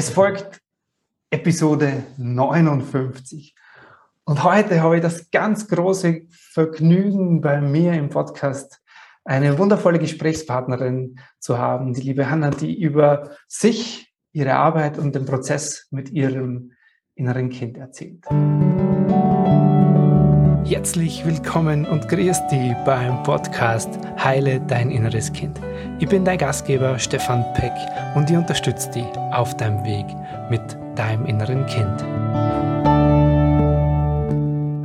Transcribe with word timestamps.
Es 0.00 0.08
folgt 0.08 0.62
Episode 1.28 2.04
59. 2.16 3.54
Und 4.24 4.42
heute 4.42 4.82
habe 4.82 4.96
ich 4.96 5.02
das 5.02 5.30
ganz 5.30 5.68
große 5.68 6.22
Vergnügen 6.30 7.42
bei 7.42 7.60
mir 7.60 7.92
im 7.92 8.08
Podcast, 8.08 8.80
eine 9.26 9.58
wundervolle 9.58 9.98
Gesprächspartnerin 9.98 11.18
zu 11.38 11.58
haben, 11.58 11.92
die 11.92 12.00
liebe 12.00 12.30
Hanna, 12.30 12.48
die 12.48 12.80
über 12.80 13.32
sich, 13.46 14.10
ihre 14.32 14.54
Arbeit 14.54 14.96
und 14.96 15.14
den 15.14 15.26
Prozess 15.26 15.86
mit 15.90 16.08
ihrem 16.08 16.72
inneren 17.14 17.50
Kind 17.50 17.76
erzählt. 17.76 18.24
Herzlich 20.64 21.24
willkommen 21.24 21.84
und 21.84 22.08
grüß 22.08 22.46
dich 22.48 22.74
beim 22.84 23.22
Podcast 23.22 23.88
Heile 24.22 24.60
dein 24.60 24.90
inneres 24.90 25.32
Kind. 25.32 25.60
Ich 25.98 26.08
bin 26.08 26.24
dein 26.24 26.38
Gastgeber 26.38 26.98
Stefan 26.98 27.44
Peck 27.54 27.72
und 28.14 28.30
ich 28.30 28.36
unterstütze 28.36 28.90
dich 28.90 29.06
auf 29.32 29.56
deinem 29.56 29.84
Weg 29.84 30.06
mit 30.50 30.62
deinem 30.96 31.26
inneren 31.26 31.66
Kind. 31.66 32.02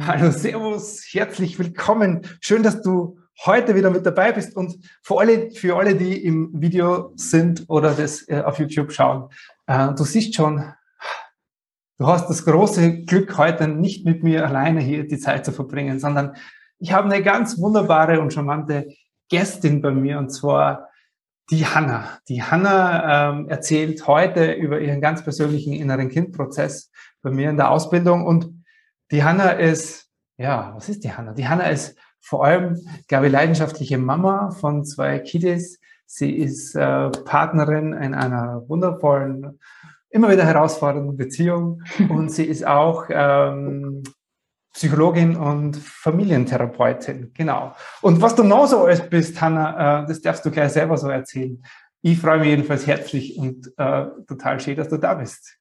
Hallo, 0.07 0.31
Servus, 0.31 1.03
herzlich 1.11 1.59
willkommen. 1.59 2.21
Schön, 2.39 2.63
dass 2.63 2.81
du 2.81 3.17
heute 3.45 3.75
wieder 3.75 3.89
mit 3.91 4.05
dabei 4.05 4.31
bist 4.31 4.55
und 4.55 4.77
für 5.01 5.19
alle, 5.19 5.51
für 5.51 5.75
alle 5.77 5.95
die 5.95 6.23
im 6.23 6.49
Video 6.53 7.11
sind 7.15 7.65
oder 7.67 7.91
das 7.93 8.27
äh, 8.29 8.41
auf 8.41 8.59
YouTube 8.59 8.91
schauen. 8.91 9.29
Äh, 9.67 9.93
du 9.93 10.03
siehst 10.03 10.35
schon, 10.35 10.63
Du 11.97 12.07
hast 12.07 12.29
das 12.29 12.43
große 12.43 13.05
Glück, 13.05 13.37
heute 13.37 13.69
nicht 13.69 14.05
mit 14.05 14.21
mir 14.21 14.45
alleine 14.45 14.81
hier 14.81 15.07
die 15.07 15.17
Zeit 15.17 15.45
zu 15.45 15.53
verbringen, 15.53 15.97
sondern 15.97 16.35
ich 16.77 16.91
habe 16.91 17.09
eine 17.09 17.23
ganz 17.23 17.57
wunderbare 17.57 18.19
und 18.19 18.33
charmante 18.33 18.89
Gästin 19.29 19.81
bei 19.81 19.91
mir 19.91 20.19
und 20.19 20.29
zwar 20.29 20.89
die 21.49 21.65
Hanna. 21.65 22.19
Die 22.27 22.43
Hanna 22.43 23.29
ähm, 23.29 23.47
erzählt 23.47 24.05
heute 24.07 24.51
über 24.51 24.81
ihren 24.81 24.99
ganz 24.99 25.23
persönlichen 25.23 25.71
inneren 25.71 26.09
Kindprozess 26.09 26.91
bei 27.21 27.31
mir 27.31 27.49
in 27.49 27.55
der 27.55 27.71
Ausbildung 27.71 28.25
und 28.25 28.65
die 29.09 29.23
Hanna 29.23 29.51
ist, 29.51 30.09
ja, 30.35 30.73
was 30.75 30.89
ist 30.89 31.05
die 31.05 31.13
Hanna? 31.13 31.31
Die 31.31 31.47
Hanna 31.47 31.69
ist 31.69 31.97
vor 32.19 32.43
allem, 32.43 32.77
glaube 33.07 33.27
ich, 33.27 33.31
leidenschaftliche 33.31 33.97
Mama 33.97 34.49
von 34.49 34.83
zwei 34.83 35.19
Kiddies. 35.19 35.79
Sie 36.05 36.31
ist 36.31 36.75
äh, 36.75 37.09
Partnerin 37.23 37.93
in 37.93 38.13
einer 38.13 38.67
wundervollen 38.67 39.59
immer 40.15 40.31
wieder 40.31 40.45
herausfordernde 40.45 41.13
Beziehung 41.13 41.83
und 42.09 42.31
sie 42.31 42.45
ist 42.45 42.65
auch 42.65 43.05
ähm, 43.09 44.03
Psychologin 44.73 45.35
und 45.35 45.77
Familientherapeutin, 45.77 47.31
genau. 47.33 47.75
Und 48.01 48.21
was 48.21 48.35
du 48.35 48.43
noch 48.43 48.67
so 48.67 48.85
alles 48.85 49.09
bist, 49.09 49.39
Hanna, 49.39 50.03
äh, 50.03 50.07
das 50.07 50.21
darfst 50.21 50.45
du 50.45 50.51
gleich 50.51 50.71
selber 50.71 50.97
so 50.97 51.09
erzählen. 51.09 51.61
Ich 52.01 52.19
freue 52.19 52.39
mich 52.39 52.49
jedenfalls 52.49 52.87
herzlich 52.87 53.37
und 53.37 53.71
äh, 53.77 54.05
total 54.27 54.59
schön, 54.59 54.75
dass 54.75 54.89
du 54.89 54.97
da 54.97 55.15
bist. 55.15 55.57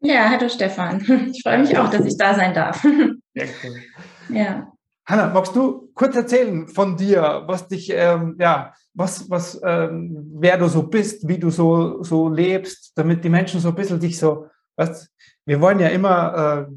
Ja, 0.00 0.30
hallo 0.30 0.48
Stefan. 0.48 1.00
Ich 1.32 1.42
freue 1.42 1.58
mich 1.58 1.76
auch, 1.76 1.90
dass 1.90 2.04
ich 2.04 2.16
da 2.16 2.34
sein 2.34 2.54
darf. 2.54 2.80
Sehr 3.34 3.48
cool. 3.62 3.82
Ja. 4.28 4.72
Hanna, 5.08 5.30
magst 5.30 5.56
du 5.56 5.90
kurz 5.94 6.14
erzählen 6.16 6.68
von 6.68 6.94
dir, 6.94 7.44
was 7.46 7.66
dich, 7.66 7.90
ähm, 7.90 8.36
ja, 8.38 8.74
was, 8.92 9.30
was, 9.30 9.58
ähm, 9.64 10.32
wer 10.34 10.58
du 10.58 10.68
so 10.68 10.82
bist, 10.82 11.26
wie 11.26 11.38
du 11.38 11.48
so, 11.48 12.02
so 12.02 12.28
lebst, 12.28 12.92
damit 12.94 13.24
die 13.24 13.30
Menschen 13.30 13.58
so 13.58 13.70
ein 13.70 13.74
bisschen 13.74 13.98
dich 13.98 14.18
so, 14.18 14.48
was, 14.76 15.08
wir 15.46 15.62
wollen 15.62 15.80
ja 15.80 15.88
immer 15.88 16.68
äh, 16.68 16.72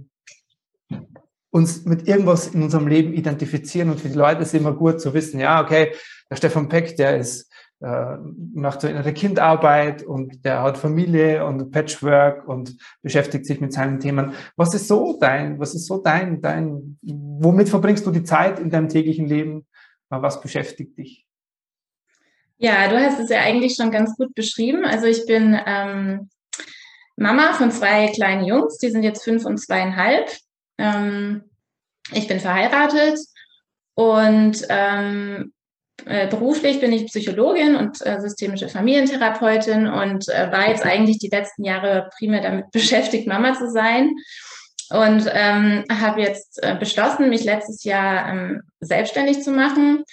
uns 1.51 1.85
mit 1.85 2.07
irgendwas 2.07 2.47
in 2.47 2.63
unserem 2.63 2.87
Leben 2.87 3.13
identifizieren 3.13 3.89
und 3.89 3.99
für 3.99 4.09
die 4.09 4.17
Leute 4.17 4.41
ist 4.41 4.53
immer 4.53 4.73
gut 4.73 4.99
zu 5.01 5.13
wissen, 5.13 5.39
ja, 5.39 5.61
okay, 5.61 5.93
der 6.29 6.37
Stefan 6.37 6.69
Peck, 6.69 6.95
der 6.97 7.17
ist 7.17 7.51
äh, 7.81 8.17
macht 8.53 8.81
so 8.81 8.87
innere 8.87 9.11
Kindarbeit 9.11 10.03
und 10.03 10.45
der 10.45 10.61
hat 10.61 10.77
Familie 10.77 11.43
und 11.47 11.71
Patchwork 11.71 12.47
und 12.47 12.77
beschäftigt 13.01 13.47
sich 13.47 13.59
mit 13.59 13.73
seinen 13.73 13.99
Themen. 13.99 14.33
Was 14.55 14.75
ist 14.75 14.87
so 14.87 15.17
dein, 15.19 15.59
was 15.59 15.73
ist 15.73 15.87
so 15.87 15.97
dein, 15.97 16.41
dein, 16.41 16.99
womit 17.01 17.69
verbringst 17.69 18.05
du 18.05 18.11
die 18.11 18.23
Zeit 18.23 18.59
in 18.59 18.69
deinem 18.69 18.87
täglichen 18.87 19.25
Leben? 19.25 19.65
Was 20.09 20.41
beschäftigt 20.41 20.95
dich? 20.97 21.25
Ja, 22.59 22.87
du 22.87 22.99
hast 22.99 23.19
es 23.19 23.29
ja 23.31 23.39
eigentlich 23.39 23.75
schon 23.75 23.89
ganz 23.89 24.15
gut 24.15 24.35
beschrieben. 24.35 24.85
Also 24.85 25.07
ich 25.07 25.25
bin 25.25 25.59
ähm, 25.65 26.29
Mama 27.15 27.53
von 27.53 27.71
zwei 27.71 28.09
kleinen 28.09 28.45
Jungs, 28.45 28.77
die 28.77 28.91
sind 28.91 29.01
jetzt 29.01 29.23
fünf 29.23 29.43
und 29.45 29.57
zweieinhalb. 29.57 30.29
Ähm, 30.81 31.43
ich 32.11 32.27
bin 32.27 32.39
verheiratet 32.39 33.19
und 33.93 34.65
ähm, 34.69 35.53
äh, 36.05 36.27
beruflich 36.27 36.79
bin 36.79 36.91
ich 36.91 37.05
Psychologin 37.05 37.75
und 37.75 38.03
äh, 38.05 38.19
systemische 38.19 38.67
Familientherapeutin 38.67 39.87
und 39.87 40.27
äh, 40.29 40.51
war 40.51 40.67
jetzt 40.67 40.83
eigentlich 40.83 41.19
die 41.19 41.29
letzten 41.29 41.63
Jahre 41.63 42.09
primär 42.17 42.41
damit 42.41 42.71
beschäftigt, 42.71 43.27
Mama 43.27 43.53
zu 43.53 43.69
sein. 43.69 44.11
Und 44.89 45.25
ähm, 45.31 45.85
habe 45.89 46.19
jetzt 46.19 46.59
beschlossen, 46.81 47.29
mich 47.29 47.45
letztes 47.45 47.85
Jahr 47.85 48.27
ähm, 48.27 48.61
selbstständig 48.81 49.41
zu 49.41 49.51
machen 49.51 50.03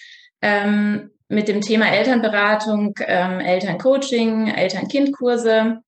ähm, 0.41 1.11
mit 1.29 1.49
dem 1.49 1.63
Thema 1.63 1.91
Elternberatung, 1.91 2.95
ähm, 3.01 3.41
Elterncoaching, 3.41 4.47
Eltern-Kind-Kurse 4.47 5.81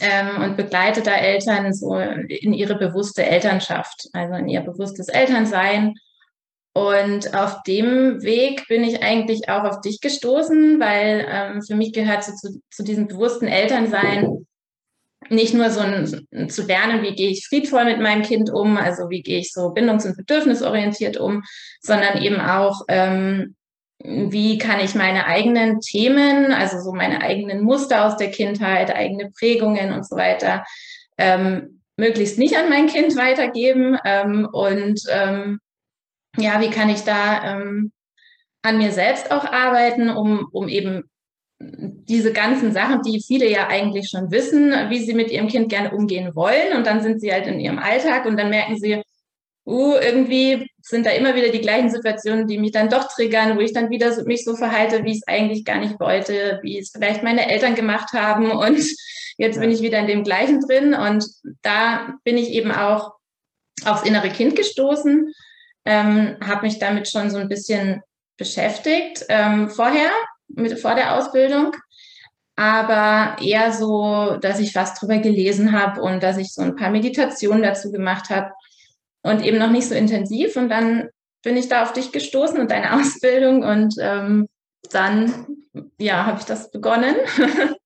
ähm, 0.00 0.42
und 0.42 0.56
begleite 0.56 1.02
da 1.02 1.14
Eltern 1.16 1.72
so 1.72 1.96
in 1.96 2.52
ihre 2.52 2.76
bewusste 2.76 3.24
Elternschaft, 3.24 4.08
also 4.12 4.34
in 4.34 4.48
ihr 4.48 4.60
bewusstes 4.60 5.08
Elternsein. 5.08 5.94
Und 6.72 7.34
auf 7.34 7.62
dem 7.64 8.22
Weg 8.22 8.68
bin 8.68 8.84
ich 8.84 9.02
eigentlich 9.02 9.48
auch 9.48 9.64
auf 9.64 9.80
dich 9.80 10.00
gestoßen, 10.00 10.78
weil 10.78 11.26
ähm, 11.28 11.62
für 11.62 11.74
mich 11.74 11.92
gehört 11.92 12.22
zu, 12.22 12.34
zu, 12.36 12.60
zu 12.70 12.84
diesem 12.84 13.08
bewussten 13.08 13.48
Elternsein 13.48 14.46
nicht 15.28 15.54
nur 15.54 15.70
so 15.70 15.80
ein, 15.80 16.48
zu 16.48 16.62
lernen, 16.62 17.02
wie 17.02 17.14
gehe 17.14 17.30
ich 17.30 17.46
friedvoll 17.46 17.84
mit 17.84 18.00
meinem 18.00 18.22
Kind 18.22 18.50
um, 18.50 18.76
also 18.76 19.10
wie 19.10 19.22
gehe 19.22 19.38
ich 19.38 19.52
so 19.52 19.72
bindungs- 19.74 20.06
und 20.06 20.16
bedürfnisorientiert 20.16 21.18
um, 21.18 21.42
sondern 21.80 22.22
eben 22.22 22.40
auch, 22.40 22.82
ähm, 22.88 23.54
wie 24.02 24.58
kann 24.58 24.80
ich 24.80 24.94
meine 24.94 25.26
eigenen 25.26 25.80
Themen, 25.80 26.52
also 26.52 26.80
so 26.80 26.92
meine 26.92 27.20
eigenen 27.20 27.62
Muster 27.62 28.06
aus 28.06 28.16
der 28.16 28.30
Kindheit, 28.30 28.94
eigene 28.94 29.30
Prägungen 29.30 29.92
und 29.92 30.06
so 30.06 30.16
weiter, 30.16 30.64
ähm, 31.18 31.82
möglichst 31.96 32.38
nicht 32.38 32.56
an 32.56 32.70
mein 32.70 32.86
Kind 32.86 33.16
weitergeben 33.16 33.98
ähm, 34.04 34.48
und 34.50 35.02
ähm, 35.10 35.60
ja, 36.38 36.60
wie 36.60 36.70
kann 36.70 36.88
ich 36.88 37.02
da 37.02 37.44
ähm, 37.44 37.92
an 38.62 38.78
mir 38.78 38.92
selbst 38.92 39.30
auch 39.30 39.44
arbeiten, 39.44 40.08
um, 40.08 40.48
um 40.52 40.68
eben 40.68 41.04
diese 41.60 42.32
ganzen 42.32 42.72
Sachen, 42.72 43.02
die 43.02 43.20
viele 43.20 43.50
ja 43.50 43.68
eigentlich 43.68 44.08
schon 44.08 44.30
wissen, 44.30 44.72
wie 44.88 44.98
sie 44.98 45.14
mit 45.14 45.30
ihrem 45.30 45.48
Kind 45.48 45.68
gerne 45.68 45.90
umgehen 45.90 46.34
wollen. 46.34 46.74
Und 46.74 46.86
dann 46.86 47.02
sind 47.02 47.20
sie 47.20 47.32
halt 47.32 47.46
in 47.46 47.60
ihrem 47.60 47.78
Alltag 47.78 48.24
und 48.24 48.38
dann 48.38 48.48
merken 48.48 48.78
sie, 48.78 49.02
uh, 49.70 49.94
irgendwie 49.96 50.70
sind 50.82 51.06
da 51.06 51.10
immer 51.10 51.34
wieder 51.34 51.50
die 51.50 51.60
gleichen 51.60 51.90
Situationen, 51.90 52.46
die 52.46 52.58
mich 52.58 52.72
dann 52.72 52.88
doch 52.88 53.08
triggern, 53.08 53.56
wo 53.56 53.60
ich 53.60 53.72
dann 53.72 53.90
wieder 53.90 54.12
so, 54.12 54.24
mich 54.24 54.44
so 54.44 54.56
verhalte, 54.56 55.04
wie 55.04 55.12
ich 55.12 55.18
es 55.18 55.28
eigentlich 55.28 55.64
gar 55.64 55.78
nicht 55.78 56.00
wollte, 56.00 56.58
wie 56.62 56.78
es 56.78 56.90
vielleicht 56.90 57.22
meine 57.22 57.50
Eltern 57.50 57.74
gemacht 57.74 58.12
haben. 58.12 58.50
Und 58.50 58.84
jetzt 59.38 59.56
ja. 59.56 59.60
bin 59.60 59.70
ich 59.70 59.82
wieder 59.82 59.98
in 59.98 60.06
dem 60.06 60.24
gleichen 60.24 60.60
drin. 60.60 60.94
Und 60.94 61.24
da 61.62 62.14
bin 62.24 62.36
ich 62.36 62.50
eben 62.50 62.72
auch 62.72 63.14
aufs 63.84 64.04
innere 64.04 64.28
Kind 64.28 64.56
gestoßen 64.56 65.32
ähm, 65.84 66.36
habe 66.44 66.66
mich 66.66 66.78
damit 66.78 67.08
schon 67.08 67.30
so 67.30 67.38
ein 67.38 67.48
bisschen 67.48 68.02
beschäftigt 68.36 69.24
ähm, 69.28 69.68
vorher, 69.68 70.10
mit, 70.48 70.78
vor 70.78 70.94
der 70.94 71.16
Ausbildung, 71.16 71.72
aber 72.56 73.36
eher 73.42 73.72
so, 73.72 74.36
dass 74.40 74.60
ich 74.60 74.74
was 74.74 74.94
drüber 74.94 75.18
gelesen 75.18 75.72
habe 75.72 76.02
und 76.02 76.22
dass 76.22 76.36
ich 76.36 76.52
so 76.52 76.62
ein 76.62 76.76
paar 76.76 76.90
Meditationen 76.90 77.62
dazu 77.62 77.90
gemacht 77.90 78.30
habe 78.30 78.52
und 79.22 79.44
eben 79.44 79.58
noch 79.58 79.70
nicht 79.70 79.88
so 79.88 79.94
intensiv. 79.94 80.56
Und 80.56 80.68
dann 80.68 81.08
bin 81.42 81.56
ich 81.56 81.68
da 81.68 81.82
auf 81.82 81.92
dich 81.92 82.12
gestoßen 82.12 82.58
und 82.58 82.70
deine 82.70 82.94
Ausbildung 83.00 83.62
und 83.62 83.94
ähm, 84.00 84.48
dann, 84.90 85.46
ja, 85.98 86.26
habe 86.26 86.38
ich 86.40 86.46
das 86.46 86.70
begonnen. 86.70 87.14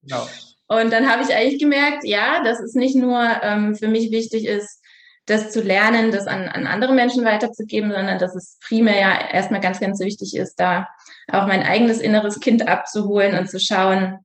Genau. 0.02 0.26
Und 0.66 0.90
dann 0.94 1.10
habe 1.10 1.22
ich 1.22 1.34
eigentlich 1.34 1.60
gemerkt, 1.60 2.04
ja, 2.04 2.42
dass 2.42 2.58
es 2.58 2.74
nicht 2.74 2.96
nur 2.96 3.22
ähm, 3.42 3.74
für 3.74 3.86
mich 3.86 4.10
wichtig 4.10 4.46
ist, 4.46 4.80
das 5.26 5.50
zu 5.52 5.60
lernen, 5.60 6.10
das 6.10 6.26
an, 6.26 6.48
an 6.48 6.66
andere 6.66 6.94
Menschen 6.94 7.24
weiterzugeben, 7.24 7.92
sondern 7.92 8.18
dass 8.18 8.34
es 8.34 8.58
primär 8.66 8.98
ja 8.98 9.30
erstmal 9.30 9.60
ganz, 9.60 9.80
ganz 9.80 10.00
wichtig 10.00 10.34
ist, 10.36 10.56
da 10.56 10.88
auch 11.30 11.46
mein 11.46 11.62
eigenes 11.62 12.00
inneres 12.00 12.40
Kind 12.40 12.68
abzuholen 12.68 13.38
und 13.38 13.48
zu 13.48 13.58
schauen, 13.58 14.18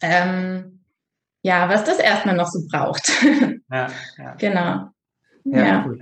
ähm, 0.00 0.84
ja, 1.42 1.68
was 1.68 1.84
das 1.84 1.98
erstmal 1.98 2.34
noch 2.36 2.48
so 2.48 2.60
braucht. 2.70 3.12
Ja, 3.70 3.88
ja. 4.18 4.34
genau. 4.34 4.93
Ja, 5.44 5.66
ja. 5.66 5.84
Cool. 5.86 5.98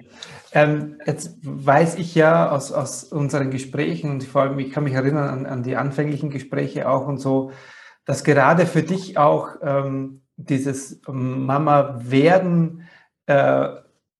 Ähm, 0.52 0.98
jetzt 1.06 1.36
weiß 1.42 1.96
ich 1.96 2.14
ja 2.14 2.50
aus, 2.50 2.72
aus 2.72 3.04
unseren 3.04 3.50
Gesprächen 3.50 4.10
und 4.10 4.24
vor 4.24 4.42
allem, 4.42 4.58
ich 4.58 4.70
kann 4.70 4.84
mich 4.84 4.92
erinnern 4.92 5.28
an, 5.28 5.46
an 5.46 5.62
die 5.62 5.76
anfänglichen 5.76 6.30
Gespräche 6.30 6.88
auch 6.88 7.06
und 7.06 7.18
so, 7.18 7.52
dass 8.04 8.22
gerade 8.22 8.66
für 8.66 8.82
dich 8.82 9.16
auch 9.16 9.48
ähm, 9.62 10.22
dieses 10.36 11.00
Mama 11.06 11.98
werden 12.02 12.88
äh, 13.26 13.68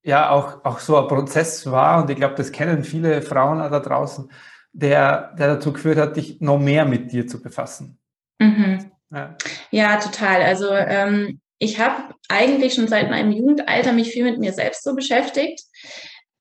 ja 0.03 0.29
auch, 0.29 0.65
auch 0.65 0.79
so 0.79 0.97
ein 0.97 1.07
Prozess 1.07 1.69
war, 1.69 2.01
und 2.01 2.09
ich 2.09 2.17
glaube, 2.17 2.35
das 2.35 2.51
kennen 2.51 2.83
viele 2.83 3.21
Frauen 3.21 3.59
da 3.59 3.79
draußen, 3.79 4.29
der, 4.71 5.33
der 5.37 5.55
dazu 5.55 5.71
geführt 5.71 5.97
hat, 5.97 6.17
dich 6.17 6.41
noch 6.41 6.59
mehr 6.59 6.85
mit 6.85 7.11
dir 7.11 7.27
zu 7.27 7.41
befassen. 7.41 7.99
Mhm. 8.39 8.91
Ja. 9.11 9.35
ja. 9.69 9.97
total. 9.97 10.41
Also 10.41 10.69
ähm, 10.71 11.39
ich 11.63 11.79
habe 11.79 12.13
eigentlich 12.27 12.73
schon 12.73 12.89
seit 12.89 13.09
meinem 13.09 13.31
Jugendalter 13.31 13.93
mich 13.93 14.11
viel 14.11 14.25
mit 14.25 14.37
mir 14.37 14.51
selbst 14.51 14.83
so 14.83 14.93
beschäftigt 14.93 15.61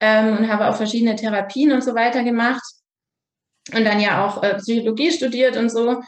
ähm, 0.01 0.37
und 0.37 0.49
habe 0.49 0.69
auch 0.69 0.77
verschiedene 0.77 1.15
Therapien 1.15 1.71
und 1.71 1.83
so 1.85 1.95
weiter 1.95 2.25
gemacht 2.25 2.63
und 3.73 3.85
dann 3.85 4.01
ja 4.01 4.27
auch 4.27 4.43
äh, 4.43 4.57
Psychologie 4.57 5.13
studiert 5.13 5.57
und 5.57 5.71
so. 5.71 6.03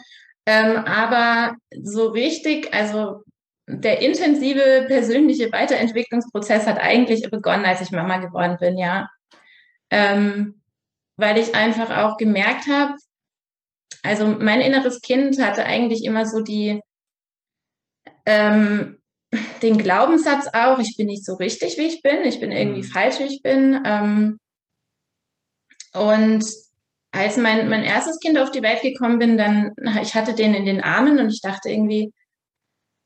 Ähm, 0.46 0.78
aber 0.78 1.54
so 1.80 2.08
richtig, 2.08 2.74
also 2.74 3.22
der 3.68 4.02
intensive 4.02 4.86
persönliche 4.88 5.50
Weiterentwicklungsprozess 5.52 6.66
hat 6.66 6.78
eigentlich 6.78 7.30
begonnen, 7.30 7.64
als 7.64 7.80
ich 7.80 7.92
Mama 7.92 8.18
geworden 8.18 8.56
bin, 8.58 8.76
ja. 8.76 9.08
Ähm, 9.90 10.60
weil 11.16 11.38
ich 11.38 11.54
einfach 11.54 11.96
auch 11.96 12.16
gemerkt 12.16 12.66
habe, 12.66 12.94
also 14.02 14.26
mein 14.26 14.60
inneres 14.60 15.00
Kind 15.00 15.40
hatte 15.40 15.64
eigentlich 15.64 16.04
immer 16.04 16.26
so 16.26 16.40
die, 16.40 16.80
ähm, 18.26 18.98
den 19.62 19.78
Glaubenssatz 19.78 20.48
auch, 20.52 20.78
ich 20.78 20.96
bin 20.96 21.06
nicht 21.06 21.24
so 21.24 21.34
richtig, 21.34 21.78
wie 21.78 21.86
ich 21.86 22.02
bin, 22.02 22.24
ich 22.24 22.40
bin 22.40 22.52
irgendwie 22.52 22.82
mhm. 22.82 22.90
falsch, 22.90 23.18
wie 23.18 23.24
ich 23.24 23.42
bin. 23.42 23.80
Ähm, 23.84 24.38
und 25.92 26.44
als 27.12 27.36
mein, 27.36 27.68
mein 27.68 27.84
erstes 27.84 28.18
Kind 28.18 28.38
auf 28.38 28.50
die 28.50 28.62
Welt 28.62 28.82
gekommen 28.82 29.18
bin, 29.18 29.38
dann, 29.38 29.72
ich 30.02 30.14
hatte 30.14 30.34
den 30.34 30.54
in 30.54 30.66
den 30.66 30.82
Armen 30.82 31.18
und 31.18 31.30
ich 31.30 31.40
dachte 31.40 31.70
irgendwie, 31.70 32.12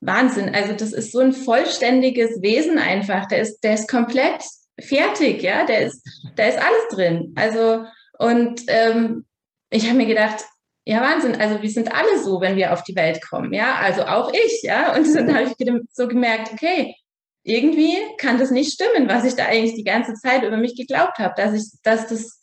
Wahnsinn, 0.01 0.53
also 0.55 0.73
das 0.73 0.93
ist 0.93 1.11
so 1.11 1.19
ein 1.19 1.33
vollständiges 1.33 2.41
Wesen 2.41 2.77
einfach, 2.77 3.27
der 3.27 3.39
ist, 3.41 3.61
der 3.61 3.73
ist 3.73 3.89
komplett 3.89 4.43
fertig, 4.79 5.43
ja, 5.43 5.65
der 5.65 5.87
ist, 5.87 6.01
da 6.35 6.45
ist 6.45 6.57
alles 6.57 6.87
drin. 6.91 7.33
Also, 7.35 7.85
und 8.17 8.61
ähm, 8.67 9.25
ich 9.69 9.85
habe 9.87 9.97
mir 9.97 10.07
gedacht, 10.07 10.45
ja, 10.89 11.01
Wahnsinn, 11.01 11.35
also 11.35 11.61
wir 11.61 11.69
sind 11.69 11.93
alle 11.93 12.17
so, 12.17 12.41
wenn 12.41 12.55
wir 12.55 12.73
auf 12.73 12.83
die 12.83 12.95
Welt 12.95 13.21
kommen, 13.21 13.53
ja, 13.53 13.75
also 13.75 14.05
auch 14.05 14.33
ich, 14.33 14.63
ja. 14.63 14.95
Und 14.95 15.13
dann 15.13 15.35
habe 15.35 15.43
ich 15.43 15.71
so 15.91 16.07
gemerkt, 16.07 16.51
okay, 16.51 16.95
irgendwie 17.43 17.95
kann 18.17 18.39
das 18.39 18.49
nicht 18.49 18.73
stimmen, 18.73 19.07
was 19.07 19.23
ich 19.23 19.35
da 19.35 19.45
eigentlich 19.45 19.75
die 19.75 19.83
ganze 19.83 20.15
Zeit 20.15 20.41
über 20.41 20.57
mich 20.57 20.75
geglaubt 20.75 21.19
habe, 21.19 21.35
dass 21.37 21.53
ich, 21.53 21.79
dass 21.83 22.07
das, 22.07 22.41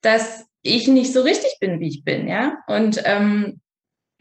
dass 0.00 0.46
ich 0.62 0.88
nicht 0.88 1.12
so 1.12 1.20
richtig 1.20 1.58
bin, 1.60 1.78
wie 1.78 1.88
ich 1.88 2.04
bin, 2.04 2.26
ja. 2.26 2.56
Und 2.68 3.02
ähm, 3.04 3.60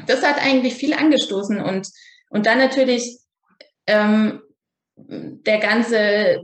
das 0.06 0.24
hat 0.24 0.44
eigentlich 0.44 0.74
viel 0.76 0.94
angestoßen 0.94 1.62
und 1.62 1.88
und 2.30 2.46
dann 2.46 2.58
natürlich 2.58 3.18
ähm, 3.86 4.42
der 4.98 5.60
ganze 5.60 6.42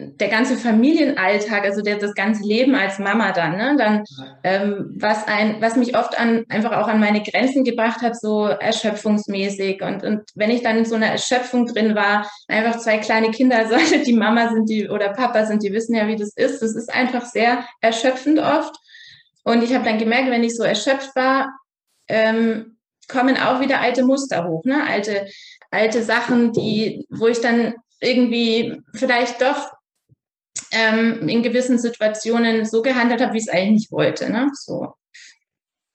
der 0.00 0.28
ganze 0.28 0.56
Familienalltag, 0.56 1.64
also 1.64 1.82
der, 1.82 1.96
das 1.96 2.14
ganze 2.14 2.42
Leben 2.42 2.74
als 2.74 2.98
Mama 2.98 3.32
dann, 3.32 3.56
ne? 3.56 3.74
dann 3.76 4.04
ähm, 4.44 4.94
was 4.96 5.26
ein, 5.28 5.60
was 5.60 5.76
mich 5.76 5.96
oft 5.96 6.18
an 6.18 6.44
einfach 6.48 6.72
auch 6.72 6.88
an 6.88 7.00
meine 7.00 7.22
Grenzen 7.22 7.64
gebracht 7.64 8.00
hat, 8.02 8.18
so 8.18 8.46
erschöpfungsmäßig 8.46 9.82
und 9.82 10.02
und 10.02 10.22
wenn 10.34 10.50
ich 10.50 10.62
dann 10.62 10.78
in 10.78 10.84
so 10.84 10.94
einer 10.94 11.08
Erschöpfung 11.08 11.66
drin 11.66 11.94
war, 11.94 12.30
einfach 12.48 12.78
zwei 12.78 12.98
kleine 12.98 13.30
Kinder, 13.30 13.58
also 13.70 13.76
die 14.04 14.12
Mama 14.12 14.52
sind 14.52 14.68
die 14.68 14.88
oder 14.88 15.10
Papa 15.10 15.46
sind, 15.46 15.62
die 15.62 15.72
wissen 15.72 15.94
ja, 15.94 16.06
wie 16.08 16.16
das 16.16 16.32
ist. 16.34 16.62
Das 16.62 16.74
ist 16.74 16.92
einfach 16.92 17.24
sehr 17.24 17.64
erschöpfend 17.80 18.38
oft 18.38 18.74
und 19.44 19.62
ich 19.62 19.74
habe 19.74 19.84
dann 19.84 19.98
gemerkt, 19.98 20.30
wenn 20.30 20.44
ich 20.44 20.56
so 20.56 20.62
erschöpft 20.62 21.14
war, 21.14 21.48
ähm, 22.08 22.76
kommen 23.08 23.36
auch 23.36 23.60
wieder 23.60 23.80
alte 23.80 24.04
Muster 24.04 24.46
hoch, 24.46 24.64
ne? 24.64 24.84
alte 24.88 25.26
alte 25.70 26.02
Sachen, 26.02 26.52
die 26.52 27.06
wo 27.10 27.26
ich 27.26 27.40
dann 27.40 27.74
irgendwie 28.00 28.80
vielleicht 28.94 29.40
doch 29.42 29.70
ähm, 30.70 31.28
in 31.28 31.42
gewissen 31.42 31.78
Situationen 31.78 32.64
so 32.64 32.82
gehandelt 32.82 33.20
habe, 33.20 33.32
wie 33.32 33.38
ich 33.38 33.46
es 33.46 33.52
eigentlich 33.52 33.70
nicht 33.70 33.92
wollte. 33.92 34.30
Ne? 34.30 34.50
So. 34.54 34.94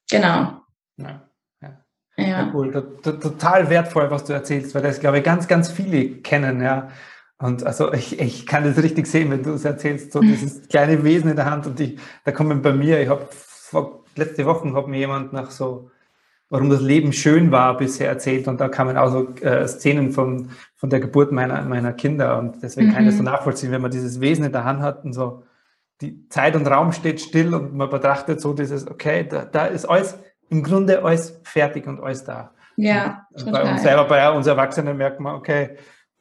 Genau. 0.09 0.61
Ja, 0.97 1.29
ja. 1.61 1.83
ja. 2.17 2.51
cool. 2.53 2.71
Total 3.01 3.69
wertvoll, 3.69 4.09
was 4.11 4.25
du 4.25 4.33
erzählst, 4.33 4.75
weil 4.75 4.81
das, 4.81 4.99
glaube 4.99 5.19
ich, 5.19 5.23
ganz, 5.23 5.47
ganz 5.47 5.71
viele 5.71 6.21
kennen, 6.21 6.61
ja. 6.61 6.89
Und 7.37 7.65
also 7.65 7.91
ich, 7.91 8.19
ich 8.19 8.45
kann 8.45 8.63
das 8.63 8.81
richtig 8.81 9.07
sehen, 9.07 9.29
wenn 9.29 9.43
du 9.43 9.51
es 9.51 9.65
erzählst, 9.65 10.13
so 10.13 10.21
dieses 10.21 10.67
kleine 10.69 11.03
Wesen 11.03 11.29
in 11.29 11.35
der 11.35 11.45
Hand 11.45 11.67
und 11.67 11.79
ich, 11.81 11.99
da 12.23 12.31
kommen 12.31 12.61
bei 12.61 12.71
mir, 12.71 13.01
ich 13.01 13.09
habe 13.09 13.27
letzte 14.15 14.45
Woche 14.45 14.73
hat 14.73 14.87
mir 14.87 14.99
jemand 14.99 15.33
nach 15.33 15.51
so 15.51 15.91
warum 16.49 16.69
das 16.69 16.81
Leben 16.81 17.11
schön 17.11 17.51
war 17.51 17.77
bisher 17.77 18.07
erzählt 18.07 18.47
und 18.47 18.61
da 18.61 18.69
kamen 18.69 18.97
auch 18.97 19.09
so 19.09 19.33
äh, 19.41 19.67
Szenen 19.67 20.11
von, 20.11 20.49
von 20.85 20.91
der 20.91 20.99
Geburt 20.99 21.31
meiner, 21.31 21.63
meiner 21.63 21.93
Kinder 21.93 22.37
und 22.37 22.61
deswegen 22.61 22.89
mhm. 22.89 22.93
kann 22.93 23.01
ich 23.01 23.07
das 23.07 23.17
so 23.17 23.23
mhm. 23.23 23.29
nachvollziehen, 23.29 23.71
wenn 23.71 23.81
man 23.81 23.89
dieses 23.89 24.21
Wesen 24.21 24.45
in 24.45 24.51
der 24.51 24.65
Hand 24.65 24.81
hat 24.81 25.03
und 25.03 25.13
so 25.13 25.41
die 25.99 26.29
Zeit 26.29 26.55
und 26.55 26.67
Raum 26.67 26.91
steht 26.91 27.19
still 27.21 27.55
und 27.55 27.73
man 27.73 27.89
betrachtet 27.89 28.39
so 28.39 28.53
dieses, 28.53 28.87
okay, 28.87 29.25
da, 29.27 29.45
da 29.45 29.65
ist 29.65 29.85
alles, 29.85 30.15
im 30.49 30.61
Grunde 30.61 31.03
alles 31.03 31.41
fertig 31.43 31.87
und 31.87 31.99
alles 32.03 32.23
da. 32.23 32.51
Ja, 32.75 33.25
und 33.33 33.51
bei 33.51 33.63
uns 33.63 33.81
selber, 33.81 34.03
bei 34.03 34.29
uns 34.29 34.45
Erwachsenen 34.45 34.95
merkt 34.95 35.19
man, 35.19 35.33
okay, 35.33 35.77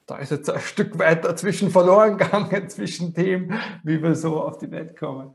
da 0.07 0.17
ist 0.17 0.31
jetzt 0.31 0.49
ein 0.49 0.61
Stück 0.61 0.99
weit 0.99 1.27
dazwischen 1.27 1.71
verloren 1.71 2.17
gegangen, 2.17 2.67
zwischen 2.71 3.13
dem, 3.13 3.53
wie 3.83 4.03
wir 4.03 4.15
so 4.15 4.41
auf 4.41 4.57
die 4.57 4.71
Welt 4.71 4.97
kommen. 4.99 5.35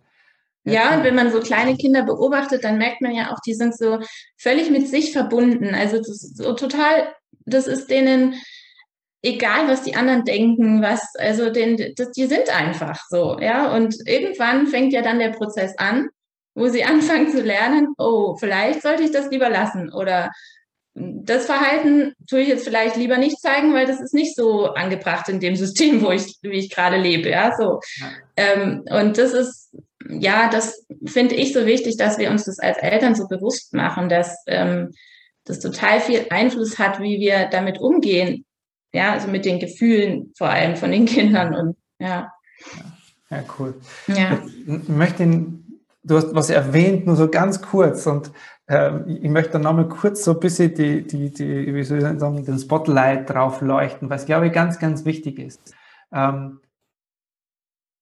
Ja, 0.63 0.97
und 0.97 1.03
wenn 1.03 1.13
man 1.13 1.31
so 1.31 1.39
kleine 1.39 1.75
Kinder 1.75 2.03
beobachtet, 2.03 2.63
dann 2.63 2.79
merkt 2.79 3.01
man 3.01 3.11
ja 3.11 3.31
auch, 3.31 3.39
die 3.45 3.53
sind 3.53 3.77
so 3.77 3.99
völlig 4.37 4.71
mit 4.71 4.87
sich 4.87 5.13
verbunden. 5.13 5.75
Also 5.75 6.01
so 6.01 6.53
total, 6.53 7.13
das 7.45 7.67
ist 7.67 7.91
denen 7.91 8.33
egal, 9.21 9.67
was 9.67 9.83
die 9.83 9.95
anderen 9.95 10.23
denken, 10.23 10.81
was, 10.81 11.15
also 11.17 11.49
den, 11.49 11.93
das, 11.95 12.11
die 12.11 12.25
sind 12.25 12.49
einfach 12.55 13.01
so, 13.09 13.37
ja. 13.39 13.75
Und 13.75 13.95
irgendwann 14.05 14.67
fängt 14.67 14.93
ja 14.93 15.01
dann 15.01 15.19
der 15.19 15.29
Prozess 15.29 15.77
an, 15.77 16.09
wo 16.55 16.67
sie 16.67 16.83
anfangen 16.85 17.29
zu 17.29 17.41
lernen, 17.41 17.93
oh, 17.97 18.35
vielleicht 18.37 18.81
sollte 18.81 19.03
ich 19.03 19.11
das 19.11 19.29
lieber 19.29 19.49
lassen 19.49 19.91
oder 19.91 20.31
das 20.95 21.45
Verhalten 21.45 22.13
tue 22.27 22.41
ich 22.41 22.49
jetzt 22.49 22.65
vielleicht 22.65 22.97
lieber 22.97 23.17
nicht 23.17 23.39
zeigen, 23.39 23.73
weil 23.73 23.85
das 23.85 24.01
ist 24.01 24.13
nicht 24.13 24.35
so 24.35 24.65
angebracht 24.73 25.29
in 25.29 25.39
dem 25.39 25.55
System, 25.55 26.01
wo 26.01 26.11
ich, 26.11 26.37
wie 26.41 26.57
ich 26.57 26.69
gerade 26.69 26.97
lebe, 26.97 27.29
ja, 27.29 27.55
so. 27.55 27.79
Ja. 27.97 28.07
Ähm, 28.35 28.83
und 28.89 29.17
das 29.17 29.33
ist, 29.33 29.73
ja, 30.09 30.49
das 30.49 30.85
finde 31.05 31.35
ich 31.35 31.53
so 31.53 31.65
wichtig, 31.65 31.97
dass 31.97 32.17
wir 32.17 32.29
uns 32.29 32.45
das 32.45 32.59
als 32.59 32.79
Eltern 32.79 33.15
so 33.15 33.27
bewusst 33.27 33.73
machen, 33.73 34.09
dass 34.09 34.43
ähm, 34.47 34.91
das 35.45 35.59
total 35.59 36.01
viel 36.01 36.25
Einfluss 36.31 36.79
hat, 36.79 36.99
wie 36.99 37.19
wir 37.19 37.47
damit 37.49 37.79
umgehen, 37.79 38.45
ja, 38.93 39.13
also 39.13 39.27
mit 39.27 39.45
den 39.45 39.59
Gefühlen 39.59 40.33
vor 40.37 40.49
allem 40.49 40.75
von 40.75 40.91
den 40.91 41.05
Kindern 41.07 41.55
und, 41.55 41.77
ja. 41.99 42.31
Ja, 43.29 43.43
cool. 43.59 43.75
Ja. 44.07 44.39
Ich 44.65 44.89
möchte, 44.89 45.25
du 46.03 46.15
hast 46.17 46.33
was 46.33 46.49
erwähnt, 46.49 47.05
nur 47.05 47.15
so 47.15 47.29
ganz 47.29 47.61
kurz 47.61 48.07
und 48.07 48.31
ähm, 48.67 49.05
ich 49.07 49.29
möchte 49.29 49.53
dann 49.53 49.63
nochmal 49.63 49.87
kurz 49.87 50.23
so 50.23 50.33
ein 50.33 50.39
bisschen 50.39 50.73
die, 50.73 51.05
die, 51.05 51.31
die, 51.31 51.73
wie 51.73 51.83
soll 51.83 51.99
ich 51.99 52.19
sagen, 52.19 52.45
den 52.45 52.59
Spotlight 52.59 53.29
drauf 53.29 53.61
leuchten, 53.61 54.09
was 54.09 54.25
glaube 54.25 54.47
ich 54.47 54.53
ganz, 54.53 54.79
ganz 54.79 55.05
wichtig 55.05 55.39
ist. 55.39 55.75
Ähm, 56.11 56.59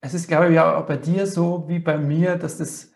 es 0.02 0.14
ist, 0.14 0.28
glaube 0.28 0.54
ich, 0.54 0.60
auch 0.60 0.86
bei 0.86 0.98
dir 0.98 1.26
so 1.26 1.66
wie 1.68 1.80
bei 1.80 1.98
mir, 1.98 2.36
dass 2.36 2.58
das, 2.58 2.92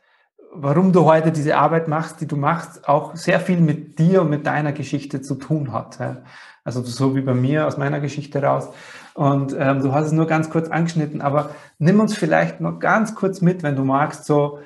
warum 0.54 0.94
du 0.94 1.06
heute 1.06 1.32
diese 1.32 1.58
Arbeit 1.58 1.88
machst, 1.88 2.22
die 2.22 2.27
du 2.27 2.36
machst, 2.36 2.88
auch 2.88 3.15
sehr 3.15 3.39
viel 3.39 3.60
mit 3.60 4.00
dir 4.00 4.22
und 4.22 4.30
mit 4.30 4.46
deiner 4.46 4.72
Geschichte 4.72 5.22
zu 5.22 5.36
tun 5.36 5.74
hat. 5.74 6.00
Also 6.63 6.82
so 6.84 7.15
wie 7.15 7.22
bei 7.22 7.34
mir 7.34 7.68
aus 7.68 7.77
meiner 7.77 8.00
Geschichte 8.00 8.41
raus. 8.41 8.70
Und 9.13 9.56
ähm, 9.58 9.82
du 9.82 9.94
hast 9.94 10.08
es 10.08 10.12
nur 10.12 10.27
ganz 10.27 10.50
kurz 10.50 10.70
angeschnitten, 10.70 11.22
aber 11.22 11.51
nimm 11.80 12.00
uns 12.00 12.15
vielleicht 12.15 12.62
noch 12.62 12.80
ganz 12.80 13.15
kurz 13.15 13.41
mit, 13.41 13.63
wenn 13.63 13.75
du 13.75 13.84
magst, 13.84 14.25
so 14.25 14.60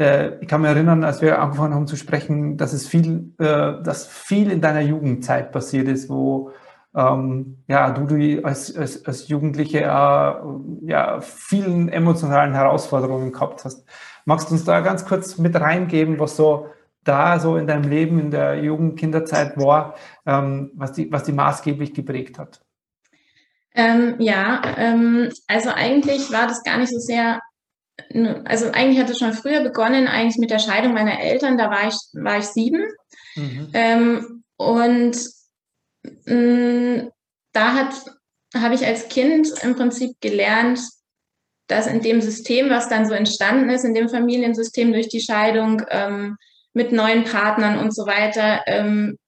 äh, 0.00 0.38
ich 0.40 0.48
kann 0.48 0.62
mich 0.62 0.70
erinnern, 0.70 1.04
als 1.04 1.22
wir 1.22 1.40
angefangen 1.40 1.74
haben 1.74 1.86
zu 1.86 1.96
sprechen, 1.96 2.56
dass 2.56 2.72
es 2.72 2.86
viel, 2.86 3.34
äh, 3.38 3.82
dass 3.82 4.06
viel 4.06 4.50
in 4.50 4.60
deiner 4.60 4.80
Jugendzeit 4.80 5.52
passiert 5.52 5.88
ist, 5.88 6.08
wo 6.08 6.50
ähm, 6.94 7.58
ja, 7.68 7.90
du, 7.90 8.06
du 8.06 8.44
als, 8.44 8.76
als, 8.76 9.04
als 9.06 9.28
Jugendliche 9.28 9.80
äh, 9.80 9.84
ja, 9.84 11.20
vielen 11.20 11.88
emotionalen 11.88 12.54
Herausforderungen 12.54 13.32
gehabt 13.32 13.64
hast. 13.64 13.84
Magst 14.24 14.50
du 14.50 14.54
uns 14.54 14.64
da 14.64 14.80
ganz 14.80 15.04
kurz 15.04 15.38
mit 15.38 15.54
reingeben, 15.54 16.18
was 16.18 16.36
so 16.36 16.66
da 17.04 17.38
so 17.38 17.56
in 17.56 17.66
deinem 17.66 17.88
Leben 17.88 18.18
in 18.18 18.30
der 18.30 18.62
Jugendkinderzeit 18.62 19.56
war, 19.56 19.94
ähm, 20.26 20.70
was, 20.74 20.92
die, 20.92 21.10
was 21.10 21.24
die 21.24 21.32
maßgeblich 21.32 21.94
geprägt 21.94 22.38
hat? 22.38 22.60
Ähm, 23.74 24.16
ja, 24.18 24.62
ähm, 24.76 25.30
also 25.46 25.70
eigentlich 25.70 26.32
war 26.32 26.46
das 26.46 26.62
gar 26.64 26.78
nicht 26.78 26.90
so 26.90 26.98
sehr 26.98 27.40
also 28.44 28.70
eigentlich 28.70 28.98
hat 28.98 29.10
es 29.10 29.18
schon 29.18 29.32
früher 29.32 29.62
begonnen, 29.62 30.08
eigentlich 30.08 30.38
mit 30.38 30.50
der 30.50 30.58
Scheidung 30.58 30.94
meiner 30.94 31.20
Eltern, 31.20 31.58
da 31.58 31.70
war 31.70 31.88
ich, 31.88 31.94
war 32.12 32.38
ich 32.38 32.46
sieben. 32.46 32.84
Mhm. 33.36 33.68
Ähm, 33.72 34.44
und 34.56 35.16
mh, 36.24 36.34
mm, 36.34 37.10
da 37.52 37.74
hat, 37.74 37.94
habe 38.54 38.74
ich 38.74 38.86
als 38.86 39.08
Kind 39.08 39.48
im 39.62 39.74
Prinzip 39.76 40.12
gelernt, 40.20 40.80
dass 41.66 41.86
in 41.86 42.00
dem 42.00 42.20
System, 42.20 42.70
was 42.70 42.88
dann 42.88 43.06
so 43.06 43.14
entstanden 43.14 43.70
ist, 43.70 43.84
in 43.84 43.94
dem 43.94 44.08
Familiensystem 44.08 44.92
durch 44.92 45.08
die 45.08 45.20
Scheidung 45.20 45.82
ähm, 45.90 46.36
mit 46.72 46.92
neuen 46.92 47.24
Partnern 47.24 47.78
und 47.78 47.94
so 47.94 48.06
weiter, 48.06 48.62
ähm, 48.66 49.18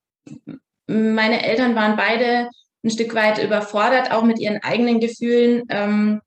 meine 0.86 1.44
Eltern 1.44 1.74
waren 1.74 1.96
beide 1.96 2.48
ein 2.84 2.90
Stück 2.90 3.14
weit 3.14 3.42
überfordert, 3.42 4.10
auch 4.10 4.24
mit 4.24 4.38
ihren 4.38 4.62
eigenen 4.62 5.00
Gefühlen. 5.00 5.62
Ähm, 5.68 6.20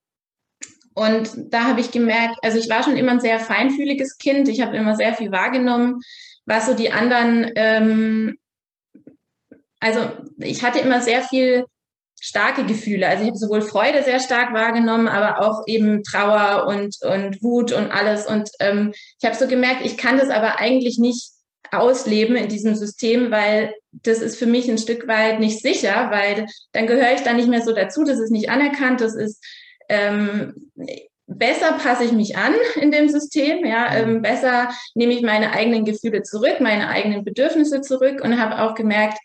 und 0.93 1.53
da 1.53 1.65
habe 1.65 1.81
ich 1.81 1.91
gemerkt, 1.91 2.37
also 2.41 2.57
ich 2.57 2.69
war 2.69 2.83
schon 2.83 2.95
immer 2.95 3.11
ein 3.11 3.19
sehr 3.19 3.39
feinfühliges 3.39 4.17
Kind. 4.17 4.47
Ich 4.47 4.61
habe 4.61 4.77
immer 4.77 4.95
sehr 4.95 5.13
viel 5.13 5.31
wahrgenommen, 5.31 5.99
was 6.45 6.67
so 6.67 6.73
die 6.73 6.91
anderen, 6.91 7.51
ähm, 7.55 8.37
also 9.79 10.09
ich 10.37 10.63
hatte 10.63 10.79
immer 10.79 11.01
sehr 11.01 11.21
viel 11.21 11.65
starke 12.25 12.65
Gefühle. 12.65 13.07
Also 13.07 13.21
ich 13.21 13.29
habe 13.29 13.37
sowohl 13.37 13.61
Freude 13.61 14.01
sehr 14.01 14.19
stark 14.19 14.51
wahrgenommen, 14.51 15.07
aber 15.07 15.45
auch 15.45 15.61
eben 15.67 16.03
Trauer 16.03 16.65
und, 16.65 16.97
und 17.03 17.43
Wut 17.43 17.71
und 17.71 17.91
alles. 17.91 18.25
Und 18.25 18.49
ähm, 18.59 18.93
ich 19.19 19.25
habe 19.25 19.37
so 19.37 19.47
gemerkt, 19.47 19.85
ich 19.85 19.95
kann 19.95 20.17
das 20.17 20.31
aber 20.31 20.59
eigentlich 20.59 20.97
nicht 20.97 21.29
ausleben 21.71 22.35
in 22.35 22.47
diesem 22.47 22.73
System, 22.73 23.29
weil 23.29 23.75
das 23.91 24.21
ist 24.21 24.37
für 24.37 24.47
mich 24.47 24.67
ein 24.67 24.79
Stück 24.79 25.07
weit 25.07 25.39
nicht 25.39 25.61
sicher, 25.61 26.09
weil 26.09 26.47
dann 26.71 26.87
gehöre 26.87 27.13
ich 27.13 27.21
da 27.21 27.33
nicht 27.33 27.47
mehr 27.47 27.61
so 27.61 27.73
dazu, 27.73 28.03
das 28.03 28.19
ist 28.19 28.31
nicht 28.31 28.49
anerkannt, 28.49 29.01
das 29.01 29.13
ist 29.13 29.43
ähm, 29.87 30.71
besser 31.27 31.73
passe 31.73 32.05
ich 32.05 32.11
mich 32.11 32.37
an 32.37 32.55
in 32.75 32.89
dem 32.89 33.07
System, 33.07 33.65
ja, 33.65 33.95
ähm, 33.95 34.23
besser 34.23 34.69
nehme 34.95 35.13
ich 35.13 35.21
meine 35.21 35.51
eigenen 35.51 35.85
Gefühle 35.85 36.23
zurück, 36.23 36.59
meine 36.59 36.89
eigenen 36.89 37.23
Bedürfnisse 37.23 37.81
zurück 37.81 38.21
und 38.23 38.41
habe 38.41 38.63
auch 38.63 38.73
gemerkt, 38.73 39.19